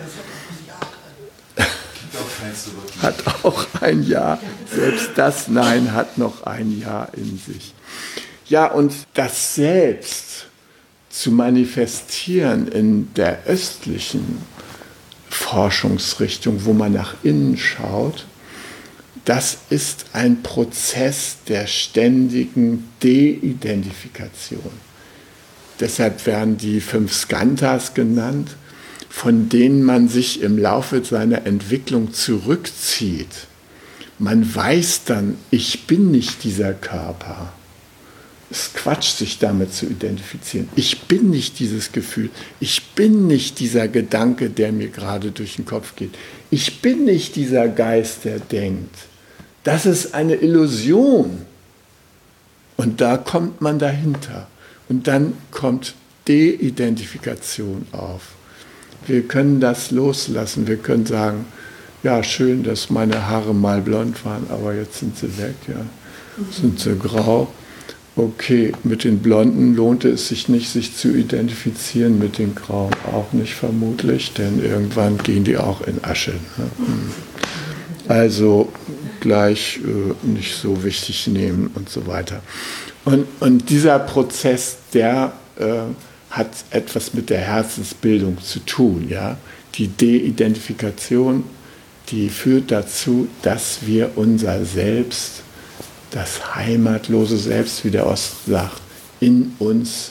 Hat 3.02 3.44
auch 3.44 3.66
ein 3.80 4.02
Ja. 4.02 4.38
Selbst 4.74 5.10
das 5.16 5.48
Nein 5.48 5.92
hat 5.92 6.18
noch 6.18 6.44
ein 6.44 6.80
Ja 6.80 7.08
in 7.14 7.38
sich. 7.38 7.74
Ja, 8.46 8.66
und 8.66 8.92
das 9.14 9.54
Selbst 9.54 10.46
zu 11.10 11.30
manifestieren 11.30 12.68
in 12.68 13.12
der 13.14 13.44
östlichen 13.46 14.38
Forschungsrichtung, 15.28 16.64
wo 16.64 16.72
man 16.72 16.92
nach 16.92 17.14
innen 17.22 17.56
schaut, 17.56 18.26
das 19.24 19.58
ist 19.70 20.06
ein 20.12 20.42
Prozess 20.42 21.36
der 21.46 21.66
ständigen 21.66 22.88
De-Identifikation. 23.02 24.91
Deshalb 25.82 26.26
werden 26.26 26.58
die 26.58 26.80
fünf 26.80 27.12
Skantas 27.12 27.92
genannt, 27.92 28.50
von 29.10 29.48
denen 29.48 29.82
man 29.82 30.08
sich 30.08 30.40
im 30.40 30.56
Laufe 30.56 31.04
seiner 31.04 31.44
Entwicklung 31.44 32.12
zurückzieht. 32.14 33.48
Man 34.20 34.54
weiß 34.54 35.02
dann, 35.06 35.36
ich 35.50 35.88
bin 35.88 36.12
nicht 36.12 36.44
dieser 36.44 36.72
Körper. 36.72 37.52
Es 38.48 38.68
ist 38.68 38.74
Quatsch, 38.74 39.08
sich 39.08 39.40
damit 39.40 39.74
zu 39.74 39.86
identifizieren. 39.86 40.68
Ich 40.76 41.00
bin 41.02 41.30
nicht 41.30 41.58
dieses 41.58 41.90
Gefühl. 41.90 42.30
Ich 42.60 42.90
bin 42.94 43.26
nicht 43.26 43.58
dieser 43.58 43.88
Gedanke, 43.88 44.50
der 44.50 44.70
mir 44.70 44.88
gerade 44.88 45.32
durch 45.32 45.56
den 45.56 45.66
Kopf 45.66 45.96
geht. 45.96 46.14
Ich 46.52 46.80
bin 46.80 47.04
nicht 47.04 47.34
dieser 47.34 47.66
Geist, 47.66 48.24
der 48.24 48.38
denkt. 48.38 48.94
Das 49.64 49.84
ist 49.84 50.14
eine 50.14 50.36
Illusion. 50.36 51.44
Und 52.76 53.00
da 53.00 53.16
kommt 53.16 53.60
man 53.60 53.80
dahinter. 53.80 54.46
Und 54.88 55.06
dann 55.06 55.34
kommt 55.50 55.94
De-Identifikation 56.28 57.86
auf. 57.92 58.22
Wir 59.06 59.22
können 59.22 59.60
das 59.60 59.90
loslassen. 59.90 60.66
Wir 60.66 60.76
können 60.76 61.06
sagen, 61.06 61.46
ja, 62.02 62.22
schön, 62.22 62.62
dass 62.62 62.90
meine 62.90 63.28
Haare 63.28 63.54
mal 63.54 63.80
blond 63.80 64.24
waren, 64.24 64.46
aber 64.48 64.74
jetzt 64.74 64.98
sind 64.98 65.16
sie 65.16 65.38
weg, 65.38 65.54
ja. 65.68 65.84
Sind 66.50 66.80
sie 66.80 66.96
grau. 66.96 67.48
Okay, 68.14 68.72
mit 68.84 69.04
den 69.04 69.20
Blonden 69.20 69.74
lohnte 69.74 70.10
es 70.10 70.28
sich 70.28 70.48
nicht, 70.48 70.68
sich 70.68 70.96
zu 70.96 71.14
identifizieren, 71.14 72.18
mit 72.18 72.38
den 72.38 72.54
Grauen 72.54 72.92
auch 73.10 73.32
nicht 73.32 73.54
vermutlich, 73.54 74.32
denn 74.34 74.62
irgendwann 74.62 75.16
gehen 75.18 75.44
die 75.44 75.56
auch 75.56 75.80
in 75.82 76.02
Asche. 76.04 76.32
Ne? 76.32 76.66
Hm. 76.76 77.10
Also 78.08 78.70
gleich 79.22 79.80
äh, 79.82 80.26
nicht 80.26 80.54
so 80.54 80.84
wichtig 80.84 81.26
nehmen 81.28 81.70
und 81.74 81.88
so 81.88 82.06
weiter. 82.06 82.42
Und, 83.06 83.26
und 83.40 83.70
dieser 83.70 83.98
Prozess, 83.98 84.76
der 84.92 85.32
äh, 85.58 85.64
hat 86.30 86.48
etwas 86.70 87.14
mit 87.14 87.30
der 87.30 87.40
Herzensbildung 87.40 88.42
zu 88.42 88.58
tun. 88.60 89.08
Ja? 89.08 89.38
Die 89.74 89.88
De-Identifikation, 89.88 91.44
die 92.08 92.28
führt 92.28 92.70
dazu, 92.70 93.28
dass 93.42 93.78
wir 93.86 94.12
unser 94.16 94.64
Selbst, 94.64 95.42
das 96.10 96.54
heimatlose 96.54 97.38
Selbst, 97.38 97.84
wie 97.84 97.90
der 97.90 98.06
Osten 98.06 98.50
sagt, 98.50 98.82
in 99.20 99.54
uns 99.58 100.10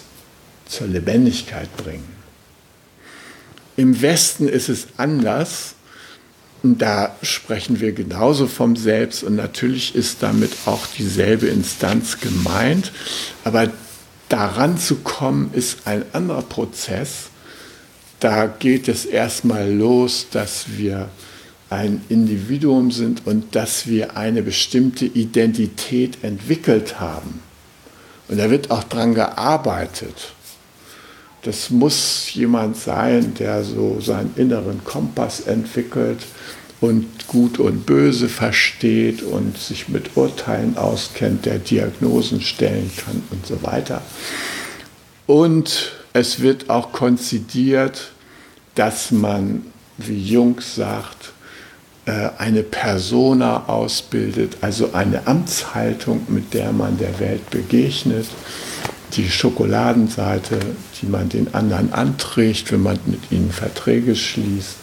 zur 0.65 0.87
Lebendigkeit 0.87 1.75
bringen. 1.77 2.07
Im 3.77 4.01
Westen 4.01 4.47
ist 4.47 4.69
es 4.69 4.87
anders. 4.97 5.75
Da 6.63 7.15
sprechen 7.23 7.79
wir 7.79 7.91
genauso 7.91 8.47
vom 8.47 8.75
Selbst 8.75 9.23
und 9.23 9.35
natürlich 9.35 9.95
ist 9.95 10.21
damit 10.21 10.51
auch 10.65 10.85
dieselbe 10.97 11.47
Instanz 11.47 12.19
gemeint. 12.19 12.91
Aber 13.43 13.71
daran 14.29 14.77
zu 14.77 14.97
kommen, 14.97 15.49
ist 15.53 15.79
ein 15.85 16.05
anderer 16.13 16.43
Prozess. 16.43 17.29
Da 18.19 18.45
geht 18.45 18.87
es 18.87 19.05
erstmal 19.05 19.71
los, 19.71 20.27
dass 20.31 20.77
wir 20.77 21.09
ein 21.71 22.03
Individuum 22.09 22.91
sind 22.91 23.25
und 23.25 23.55
dass 23.55 23.87
wir 23.87 24.15
eine 24.15 24.43
bestimmte 24.43 25.05
Identität 25.05 26.23
entwickelt 26.23 26.99
haben. 26.99 27.39
Und 28.27 28.37
da 28.37 28.51
wird 28.51 28.69
auch 28.69 28.83
dran 28.83 29.15
gearbeitet. 29.15 30.33
Das 31.43 31.71
muss 31.71 32.31
jemand 32.33 32.77
sein, 32.77 33.33
der 33.33 33.63
so 33.63 33.99
seinen 33.99 34.33
inneren 34.35 34.83
Kompass 34.83 35.41
entwickelt 35.41 36.19
und 36.81 37.27
Gut 37.27 37.59
und 37.59 37.85
Böse 37.85 38.29
versteht 38.29 39.23
und 39.23 39.57
sich 39.57 39.87
mit 39.89 40.17
Urteilen 40.17 40.77
auskennt, 40.77 41.45
der 41.45 41.59
Diagnosen 41.59 42.41
stellen 42.41 42.91
kann 42.97 43.23
und 43.31 43.45
so 43.45 43.63
weiter. 43.63 44.01
Und 45.25 45.93
es 46.13 46.41
wird 46.41 46.69
auch 46.69 46.91
konzidiert, 46.91 48.11
dass 48.75 49.11
man, 49.11 49.65
wie 49.97 50.19
Jung 50.19 50.59
sagt, 50.59 51.33
äh, 52.05 52.29
eine 52.37 52.63
Persona 52.63 53.67
ausbildet, 53.67 54.57
also 54.61 54.93
eine 54.93 55.25
Amtshaltung, 55.27 56.21
mit 56.27 56.53
der 56.53 56.71
man 56.71 56.97
der 56.97 57.19
Welt 57.19 57.49
begegnet 57.49 58.27
die 59.15 59.29
Schokoladenseite, 59.29 60.59
die 61.01 61.07
man 61.07 61.29
den 61.29 61.53
anderen 61.53 61.93
anträgt, 61.93 62.71
wenn 62.71 62.83
man 62.83 62.99
mit 63.05 63.31
ihnen 63.31 63.51
Verträge 63.51 64.15
schließt, 64.15 64.75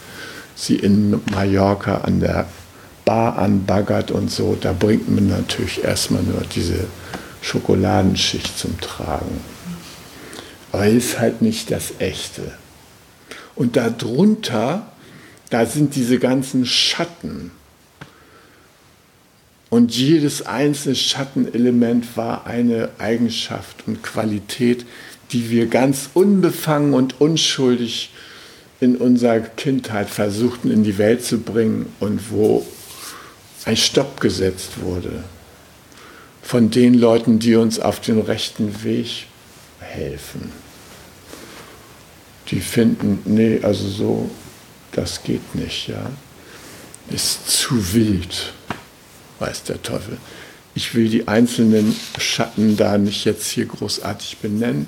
sie 0.54 0.76
in 0.76 1.20
Mallorca 1.30 1.98
an 1.98 2.20
der 2.20 2.46
Bar 3.04 3.38
anbaggert 3.38 4.10
und 4.10 4.30
so, 4.30 4.56
da 4.60 4.72
bringt 4.72 5.08
man 5.08 5.28
natürlich 5.28 5.82
erstmal 5.82 6.22
nur 6.22 6.42
diese 6.54 6.86
Schokoladenschicht 7.40 8.58
zum 8.58 8.78
Tragen. 8.80 9.40
Aber 10.72 10.86
ist 10.86 11.18
halt 11.18 11.40
nicht 11.40 11.70
das 11.70 11.92
Echte. 12.00 12.52
Und 13.54 13.76
darunter, 13.76 14.92
da 15.48 15.64
sind 15.64 15.94
diese 15.94 16.18
ganzen 16.18 16.66
Schatten, 16.66 17.50
und 19.70 19.94
jedes 19.94 20.46
einzelne 20.46 20.94
Schattenelement 20.94 22.16
war 22.16 22.46
eine 22.46 22.88
Eigenschaft 22.98 23.86
und 23.86 24.02
Qualität, 24.02 24.86
die 25.32 25.50
wir 25.50 25.66
ganz 25.66 26.10
unbefangen 26.14 26.94
und 26.94 27.20
unschuldig 27.20 28.10
in 28.80 28.96
unserer 28.96 29.40
Kindheit 29.40 30.08
versuchten 30.08 30.70
in 30.70 30.84
die 30.84 30.98
Welt 30.98 31.24
zu 31.24 31.38
bringen 31.38 31.86
und 32.00 32.30
wo 32.30 32.66
ein 33.64 33.76
Stopp 33.76 34.20
gesetzt 34.20 34.80
wurde 34.80 35.24
von 36.42 36.70
den 36.70 36.94
Leuten, 36.94 37.38
die 37.38 37.56
uns 37.56 37.78
auf 37.78 38.00
den 38.00 38.20
rechten 38.20 38.82
Weg 38.84 39.26
helfen. 39.80 40.52
Die 42.50 42.60
finden, 42.60 43.20
nee, 43.26 43.60
also 43.62 43.88
so, 43.88 44.30
das 44.92 45.22
geht 45.22 45.54
nicht, 45.54 45.88
ja. 45.88 46.10
Ist 47.10 47.48
zu 47.48 47.92
wild 47.92 48.52
weiß 49.38 49.64
der 49.64 49.82
Teufel. 49.82 50.18
Ich 50.74 50.94
will 50.94 51.08
die 51.08 51.26
einzelnen 51.28 51.94
Schatten 52.18 52.76
da 52.76 52.98
nicht 52.98 53.24
jetzt 53.24 53.48
hier 53.48 53.66
großartig 53.66 54.38
benennen. 54.38 54.86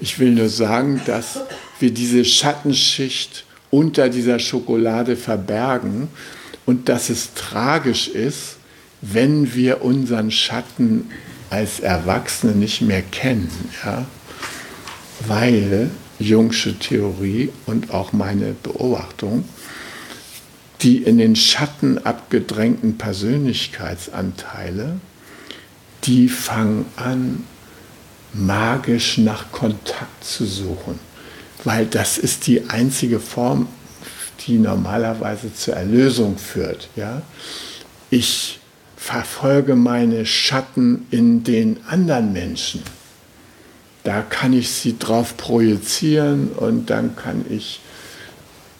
Ich 0.00 0.18
will 0.18 0.32
nur 0.32 0.48
sagen, 0.48 1.00
dass 1.06 1.40
wir 1.80 1.90
diese 1.90 2.24
Schattenschicht 2.24 3.44
unter 3.70 4.08
dieser 4.08 4.38
Schokolade 4.38 5.16
verbergen 5.16 6.08
und 6.66 6.88
dass 6.88 7.10
es 7.10 7.34
tragisch 7.34 8.08
ist, 8.08 8.56
wenn 9.00 9.54
wir 9.54 9.82
unseren 9.82 10.30
Schatten 10.30 11.10
als 11.50 11.80
Erwachsene 11.80 12.52
nicht 12.52 12.82
mehr 12.82 13.02
kennen. 13.02 13.50
Ja? 13.84 14.06
Weil 15.26 15.90
Jungsche 16.18 16.78
Theorie 16.78 17.50
und 17.66 17.92
auch 17.92 18.12
meine 18.12 18.54
Beobachtung 18.62 19.44
die 20.82 20.98
in 20.98 21.16
den 21.18 21.34
Schatten 21.36 21.98
abgedrängten 21.98 22.98
Persönlichkeitsanteile, 22.98 25.00
die 26.04 26.28
fangen 26.28 26.84
an, 26.96 27.44
magisch 28.32 29.18
nach 29.18 29.50
Kontakt 29.52 30.24
zu 30.24 30.44
suchen, 30.46 30.98
weil 31.64 31.86
das 31.86 32.18
ist 32.18 32.46
die 32.46 32.68
einzige 32.68 33.20
Form, 33.20 33.68
die 34.46 34.58
normalerweise 34.58 35.52
zur 35.52 35.74
Erlösung 35.74 36.38
führt. 36.38 36.88
Ja? 36.96 37.22
Ich 38.10 38.60
verfolge 38.96 39.74
meine 39.76 40.26
Schatten 40.26 41.06
in 41.10 41.44
den 41.44 41.78
anderen 41.86 42.32
Menschen. 42.32 42.82
Da 44.04 44.22
kann 44.22 44.52
ich 44.52 44.70
sie 44.70 44.98
drauf 44.98 45.36
projizieren 45.36 46.48
und 46.48 46.90
dann 46.90 47.16
kann 47.16 47.44
ich 47.50 47.80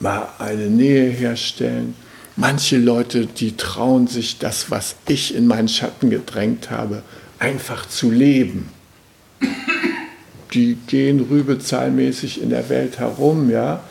mal 0.00 0.28
eine 0.38 0.68
Nähe 0.68 1.10
herstellen. 1.10 1.94
Manche 2.36 2.78
Leute, 2.78 3.26
die 3.26 3.56
trauen 3.56 4.06
sich 4.06 4.38
das, 4.38 4.70
was 4.70 4.94
ich 5.08 5.34
in 5.34 5.46
meinen 5.46 5.68
Schatten 5.68 6.08
gedrängt 6.08 6.70
habe, 6.70 7.02
einfach 7.38 7.88
zu 7.88 8.10
leben. 8.10 8.70
Die 10.54 10.76
gehen 10.86 11.26
rübezahlmäßig 11.30 12.42
in 12.42 12.50
der 12.50 12.68
Welt 12.68 12.98
herum, 12.98 13.50
ja, 13.50 13.82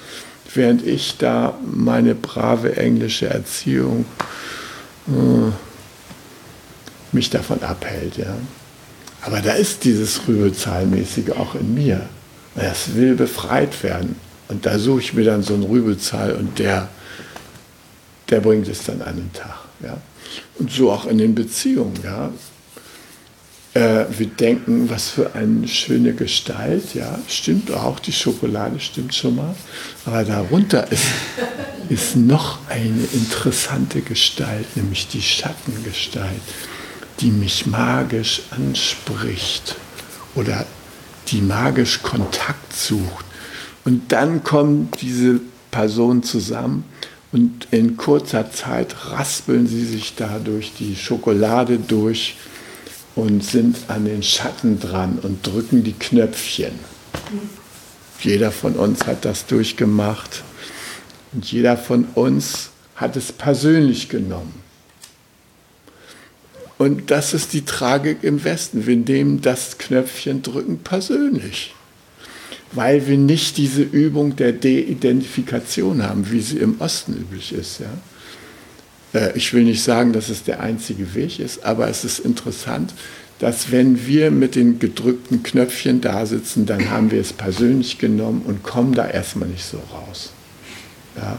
während 0.53 0.85
ich 0.85 1.17
da 1.17 1.57
meine 1.63 2.15
brave 2.15 2.77
englische 2.77 3.27
Erziehung 3.27 4.05
äh, 5.07 5.51
mich 7.11 7.29
davon 7.29 7.61
abhält, 7.61 8.17
ja. 8.17 8.35
Aber 9.21 9.41
da 9.41 9.53
ist 9.53 9.83
dieses 9.83 10.27
Rübezahlmäßige 10.27 11.31
auch 11.31 11.55
in 11.55 11.73
mir. 11.73 12.07
Das 12.55 12.95
will 12.95 13.15
befreit 13.15 13.83
werden. 13.83 14.15
Und 14.47 14.65
da 14.65 14.79
suche 14.79 15.01
ich 15.01 15.13
mir 15.13 15.25
dann 15.25 15.43
so 15.43 15.53
einen 15.53 15.63
Rübezahl 15.63 16.33
und 16.33 16.59
der, 16.59 16.87
der 18.29 18.39
bringt 18.39 18.67
es 18.67 18.83
dann 18.83 19.01
an 19.01 19.17
den 19.17 19.33
Tag. 19.33 19.59
Ja. 19.83 19.97
Und 20.57 20.71
so 20.71 20.91
auch 20.91 21.05
in 21.05 21.17
den 21.17 21.35
Beziehungen. 21.35 21.93
Ja. 22.03 22.31
Äh, 23.77 24.05
wir 24.17 24.27
denken, 24.27 24.89
was 24.89 25.09
für 25.09 25.35
eine 25.35 25.67
schöne 25.67 26.13
Gestalt. 26.13 26.93
Ja, 26.93 27.19
stimmt 27.27 27.71
auch, 27.71 27.99
die 27.99 28.13
Schokolade 28.13 28.79
stimmt 28.79 29.13
schon 29.13 29.35
mal. 29.35 29.55
Aber 30.05 30.23
darunter 30.23 30.91
ist, 30.91 31.05
ist 31.89 32.15
noch 32.15 32.59
eine 32.69 33.03
interessante 33.13 34.01
Gestalt, 34.01 34.65
nämlich 34.75 35.07
die 35.07 35.21
Schattengestalt 35.21 36.41
die 37.19 37.31
mich 37.31 37.65
magisch 37.65 38.43
anspricht 38.51 39.75
oder 40.35 40.65
die 41.29 41.41
magisch 41.41 42.01
Kontakt 42.03 42.73
sucht. 42.73 43.25
Und 43.85 44.11
dann 44.11 44.43
kommen 44.43 44.89
diese 45.01 45.39
Personen 45.71 46.23
zusammen 46.23 46.85
und 47.31 47.67
in 47.71 47.97
kurzer 47.97 48.51
Zeit 48.51 48.95
raspeln 49.11 49.67
sie 49.67 49.85
sich 49.85 50.15
da 50.15 50.39
durch 50.39 50.73
die 50.77 50.95
Schokolade 50.95 51.77
durch 51.77 52.35
und 53.17 53.43
sind 53.43 53.77
an 53.87 54.05
den 54.05 54.21
Schatten 54.21 54.79
dran 54.79 55.17
und 55.21 55.45
drücken 55.45 55.83
die 55.83 55.93
Knöpfchen. 55.93 56.73
Jeder 58.19 58.51
von 58.51 58.73
uns 58.73 59.07
hat 59.07 59.25
das 59.25 59.47
durchgemacht 59.47 60.43
und 61.33 61.51
jeder 61.51 61.77
von 61.77 62.05
uns 62.13 62.69
hat 62.95 63.15
es 63.15 63.31
persönlich 63.31 64.07
genommen. 64.09 64.53
Und 66.77 67.09
das 67.09 67.33
ist 67.33 67.53
die 67.53 67.65
Tragik 67.65 68.19
im 68.21 68.43
Westen. 68.43 68.85
Wir 68.85 68.95
nehmen 68.95 69.41
das 69.41 69.79
Knöpfchen 69.79 70.43
drücken 70.43 70.77
persönlich, 70.77 71.73
weil 72.73 73.07
wir 73.07 73.17
nicht 73.17 73.57
diese 73.57 73.81
Übung 73.81 74.35
der 74.35 74.51
De-Identifikation 74.51 76.03
haben, 76.03 76.29
wie 76.29 76.41
sie 76.41 76.59
im 76.59 76.79
Osten 76.79 77.13
üblich 77.13 77.51
ist. 77.51 77.79
Ja? 77.79 77.89
Äh, 79.13 79.37
ich 79.37 79.53
will 79.53 79.63
nicht 79.63 79.83
sagen, 79.83 80.13
dass 80.13 80.29
es 80.29 80.43
der 80.43 80.59
einzige 80.59 81.13
Weg 81.15 81.39
ist, 81.39 81.63
aber 81.63 81.87
es 81.89 82.03
ist 82.03 82.19
interessant, 82.19 82.93
dass 83.39 83.71
wenn 83.71 84.07
wir 84.07 84.31
mit 84.31 84.55
den 84.55 84.79
gedrückten 84.79 85.43
Knöpfchen 85.43 86.01
da 86.01 86.25
sitzen, 86.25 86.65
dann 86.65 86.89
haben 86.89 87.11
wir 87.11 87.21
es 87.21 87.33
persönlich 87.33 87.99
genommen 87.99 88.41
und 88.45 88.63
kommen 88.63 88.93
da 88.93 89.07
erstmal 89.07 89.49
nicht 89.49 89.65
so 89.65 89.77
raus. 89.93 90.31
Ja? 91.15 91.37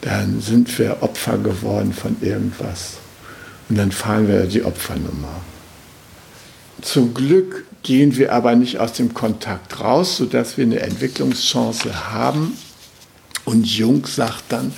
Dann 0.00 0.40
sind 0.40 0.78
wir 0.78 1.02
Opfer 1.02 1.38
geworden 1.38 1.92
von 1.92 2.16
irgendwas. 2.20 2.94
Und 3.68 3.76
dann 3.76 3.92
fahren 3.92 4.26
wir 4.26 4.46
die 4.46 4.64
Opfernummer. 4.64 5.42
Zum 6.82 7.14
Glück 7.14 7.66
gehen 7.82 8.16
wir 8.16 8.32
aber 8.32 8.56
nicht 8.56 8.78
aus 8.78 8.94
dem 8.94 9.14
Kontakt 9.14 9.80
raus, 9.80 10.16
sodass 10.16 10.56
wir 10.56 10.64
eine 10.64 10.80
Entwicklungschance 10.80 12.10
haben. 12.10 12.56
Und 13.50 13.66
Jung 13.66 14.06
sagt 14.06 14.44
dann, 14.50 14.72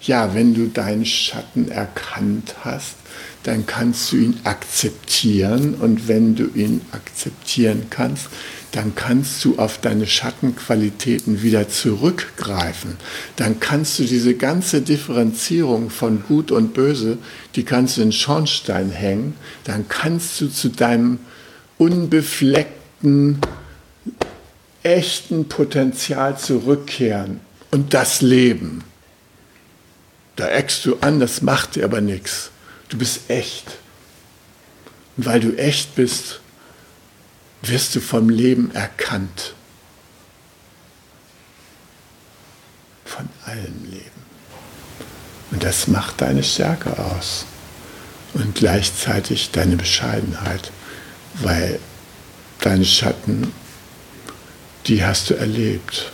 ja, 0.00 0.34
wenn 0.34 0.54
du 0.54 0.68
deinen 0.68 1.04
Schatten 1.04 1.70
erkannt 1.70 2.54
hast, 2.62 2.94
dann 3.42 3.66
kannst 3.66 4.10
du 4.10 4.16
ihn 4.16 4.40
akzeptieren. 4.44 5.74
Und 5.74 6.08
wenn 6.08 6.34
du 6.34 6.44
ihn 6.54 6.80
akzeptieren 6.92 7.88
kannst, 7.90 8.28
dann 8.72 8.94
kannst 8.94 9.44
du 9.44 9.58
auf 9.58 9.78
deine 9.78 10.06
Schattenqualitäten 10.06 11.42
wieder 11.42 11.68
zurückgreifen. 11.68 12.96
Dann 13.36 13.60
kannst 13.60 13.98
du 13.98 14.04
diese 14.04 14.32
ganze 14.32 14.80
Differenzierung 14.80 15.90
von 15.90 16.22
Gut 16.26 16.50
und 16.50 16.72
Böse, 16.72 17.18
die 17.56 17.64
kannst 17.64 17.98
du 17.98 18.00
in 18.00 18.12
Schornstein 18.12 18.90
hängen. 18.90 19.34
Dann 19.64 19.86
kannst 19.86 20.40
du 20.40 20.48
zu 20.48 20.70
deinem 20.70 21.18
unbefleckten, 21.76 23.38
echten 24.82 25.46
Potenzial 25.46 26.38
zurückkehren 26.38 27.40
und 27.74 27.92
das 27.92 28.20
Leben. 28.20 28.84
Da 30.36 30.46
eckst 30.48 30.86
du 30.86 30.98
an, 31.00 31.18
das 31.18 31.42
macht 31.42 31.74
dir 31.74 31.82
aber 31.82 32.00
nichts. 32.00 32.50
Du 32.88 32.96
bist 32.96 33.28
echt. 33.28 33.66
Und 35.16 35.26
weil 35.26 35.40
du 35.40 35.58
echt 35.58 35.96
bist, 35.96 36.38
wirst 37.62 37.96
du 37.96 38.00
vom 38.00 38.28
Leben 38.28 38.72
erkannt. 38.76 39.54
Von 43.04 43.28
allem 43.44 43.90
Leben. 43.90 44.22
Und 45.50 45.64
das 45.64 45.88
macht 45.88 46.20
deine 46.20 46.44
Stärke 46.44 46.96
aus. 46.96 47.44
Und 48.34 48.54
gleichzeitig 48.54 49.50
deine 49.50 49.74
Bescheidenheit, 49.74 50.70
weil 51.42 51.80
deine 52.60 52.84
Schatten, 52.84 53.52
die 54.86 55.04
hast 55.04 55.30
du 55.30 55.34
erlebt. 55.34 56.12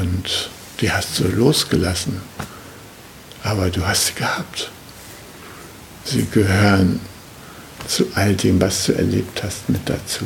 Und 0.00 0.50
die 0.80 0.90
hast 0.90 1.18
du 1.18 1.24
losgelassen. 1.28 2.20
Aber 3.42 3.70
du 3.70 3.86
hast 3.86 4.06
sie 4.06 4.14
gehabt. 4.14 4.70
Sie 6.04 6.26
gehören 6.32 7.00
zu 7.86 8.06
all 8.14 8.34
dem, 8.34 8.60
was 8.60 8.86
du 8.86 8.92
erlebt 8.92 9.42
hast, 9.42 9.68
mit 9.68 9.88
dazu. 9.88 10.24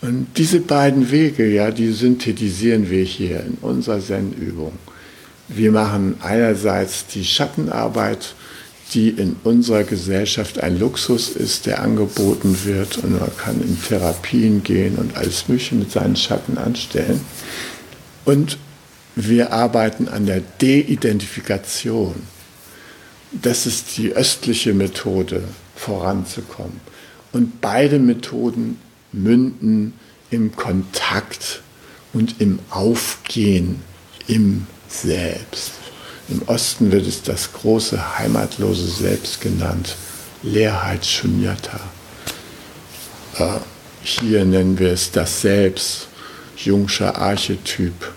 Und 0.00 0.26
diese 0.36 0.60
beiden 0.60 1.10
Wege, 1.10 1.46
ja, 1.46 1.70
die 1.70 1.92
synthetisieren 1.92 2.90
wir 2.90 3.04
hier 3.04 3.40
in 3.40 3.56
unserer 3.62 4.00
Zen-Übung. 4.00 4.72
Wir 5.48 5.70
machen 5.70 6.16
einerseits 6.22 7.06
die 7.06 7.24
Schattenarbeit, 7.24 8.34
die 8.92 9.08
in 9.08 9.36
unserer 9.44 9.84
Gesellschaft 9.84 10.58
ein 10.60 10.78
Luxus 10.78 11.30
ist, 11.30 11.66
der 11.66 11.82
angeboten 11.82 12.64
wird 12.64 12.98
und 12.98 13.18
man 13.18 13.36
kann 13.36 13.60
in 13.60 13.80
Therapien 13.82 14.62
gehen 14.62 14.96
und 14.96 15.16
alles 15.16 15.48
Mögliche 15.48 15.74
mit 15.74 15.90
seinen 15.90 16.16
Schatten 16.16 16.58
anstellen. 16.58 17.20
Und 18.24 18.58
wir 19.16 19.52
arbeiten 19.52 20.08
an 20.08 20.26
der 20.26 20.40
De-Identifikation 20.60 22.14
das 23.42 23.66
ist 23.66 23.96
die 23.96 24.12
östliche 24.12 24.74
Methode, 24.74 25.42
voranzukommen. 25.76 26.80
Und 27.32 27.60
beide 27.60 27.98
Methoden 27.98 28.78
münden 29.12 29.94
im 30.30 30.54
Kontakt 30.54 31.62
und 32.12 32.40
im 32.40 32.60
Aufgehen 32.70 33.82
im 34.28 34.66
Selbst. 34.88 35.72
Im 36.28 36.42
Osten 36.46 36.90
wird 36.90 37.06
es 37.06 37.22
das 37.22 37.52
große 37.52 38.18
heimatlose 38.18 38.88
Selbst 38.88 39.40
genannt, 39.40 39.96
Leerheit 40.42 41.04
Shunyata. 41.04 41.80
Äh, 43.38 43.58
hier 44.02 44.44
nennen 44.44 44.78
wir 44.78 44.92
es 44.92 45.10
das 45.10 45.42
Selbst, 45.42 46.08
Jungscher 46.56 47.16
Archetyp, 47.16 48.12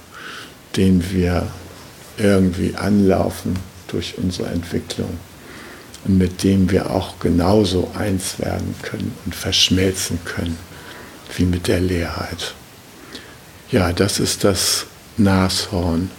den 0.76 1.12
wir 1.12 1.48
irgendwie 2.18 2.76
anlaufen 2.76 3.58
durch 3.88 4.18
unsere 4.18 4.50
Entwicklung 4.50 5.18
und 6.06 6.18
mit 6.18 6.44
dem 6.44 6.70
wir 6.72 6.92
auch 6.92 7.20
genauso 7.20 7.92
eins 7.98 8.40
werden 8.40 8.76
können 8.84 9.14
und 9.26 9.36
verschmelzen 9.36 10.20
können 10.24 10.58
wie 11.36 11.46
mit 11.46 11.68
der 11.68 11.82
Leerheit. 11.82 12.54
Ja, 13.70 13.92
das 13.92 14.20
ist 14.20 14.44
das 14.44 14.86
Nashorn, 15.18 16.10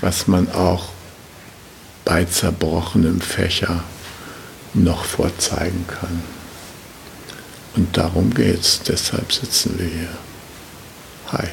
was 0.00 0.26
man 0.26 0.50
auch 0.50 0.88
bei 2.04 2.24
zerbrochenem 2.24 3.20
Fächer 3.20 3.82
noch 4.74 5.04
vorzeigen 5.04 5.86
kann. 5.86 6.22
Und 7.76 7.96
darum 7.96 8.32
geht's, 8.34 8.82
deshalb 8.82 9.32
sitzen 9.32 9.78
wir 9.78 9.86
hier. 9.86 10.08
Hi. 11.32 11.48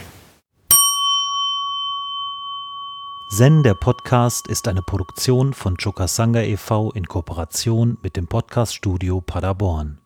Zen, 3.29 3.61
der 3.61 3.75
Podcast, 3.75 4.47
ist 4.47 4.67
eine 4.67 4.81
Produktion 4.81 5.53
von 5.53 5.77
Chokasanga 5.77 6.41
e.V. 6.41 6.91
in 6.91 7.07
Kooperation 7.07 7.97
mit 8.01 8.15
dem 8.15 8.25
Podcaststudio 8.25 9.21
Paderborn. 9.21 9.99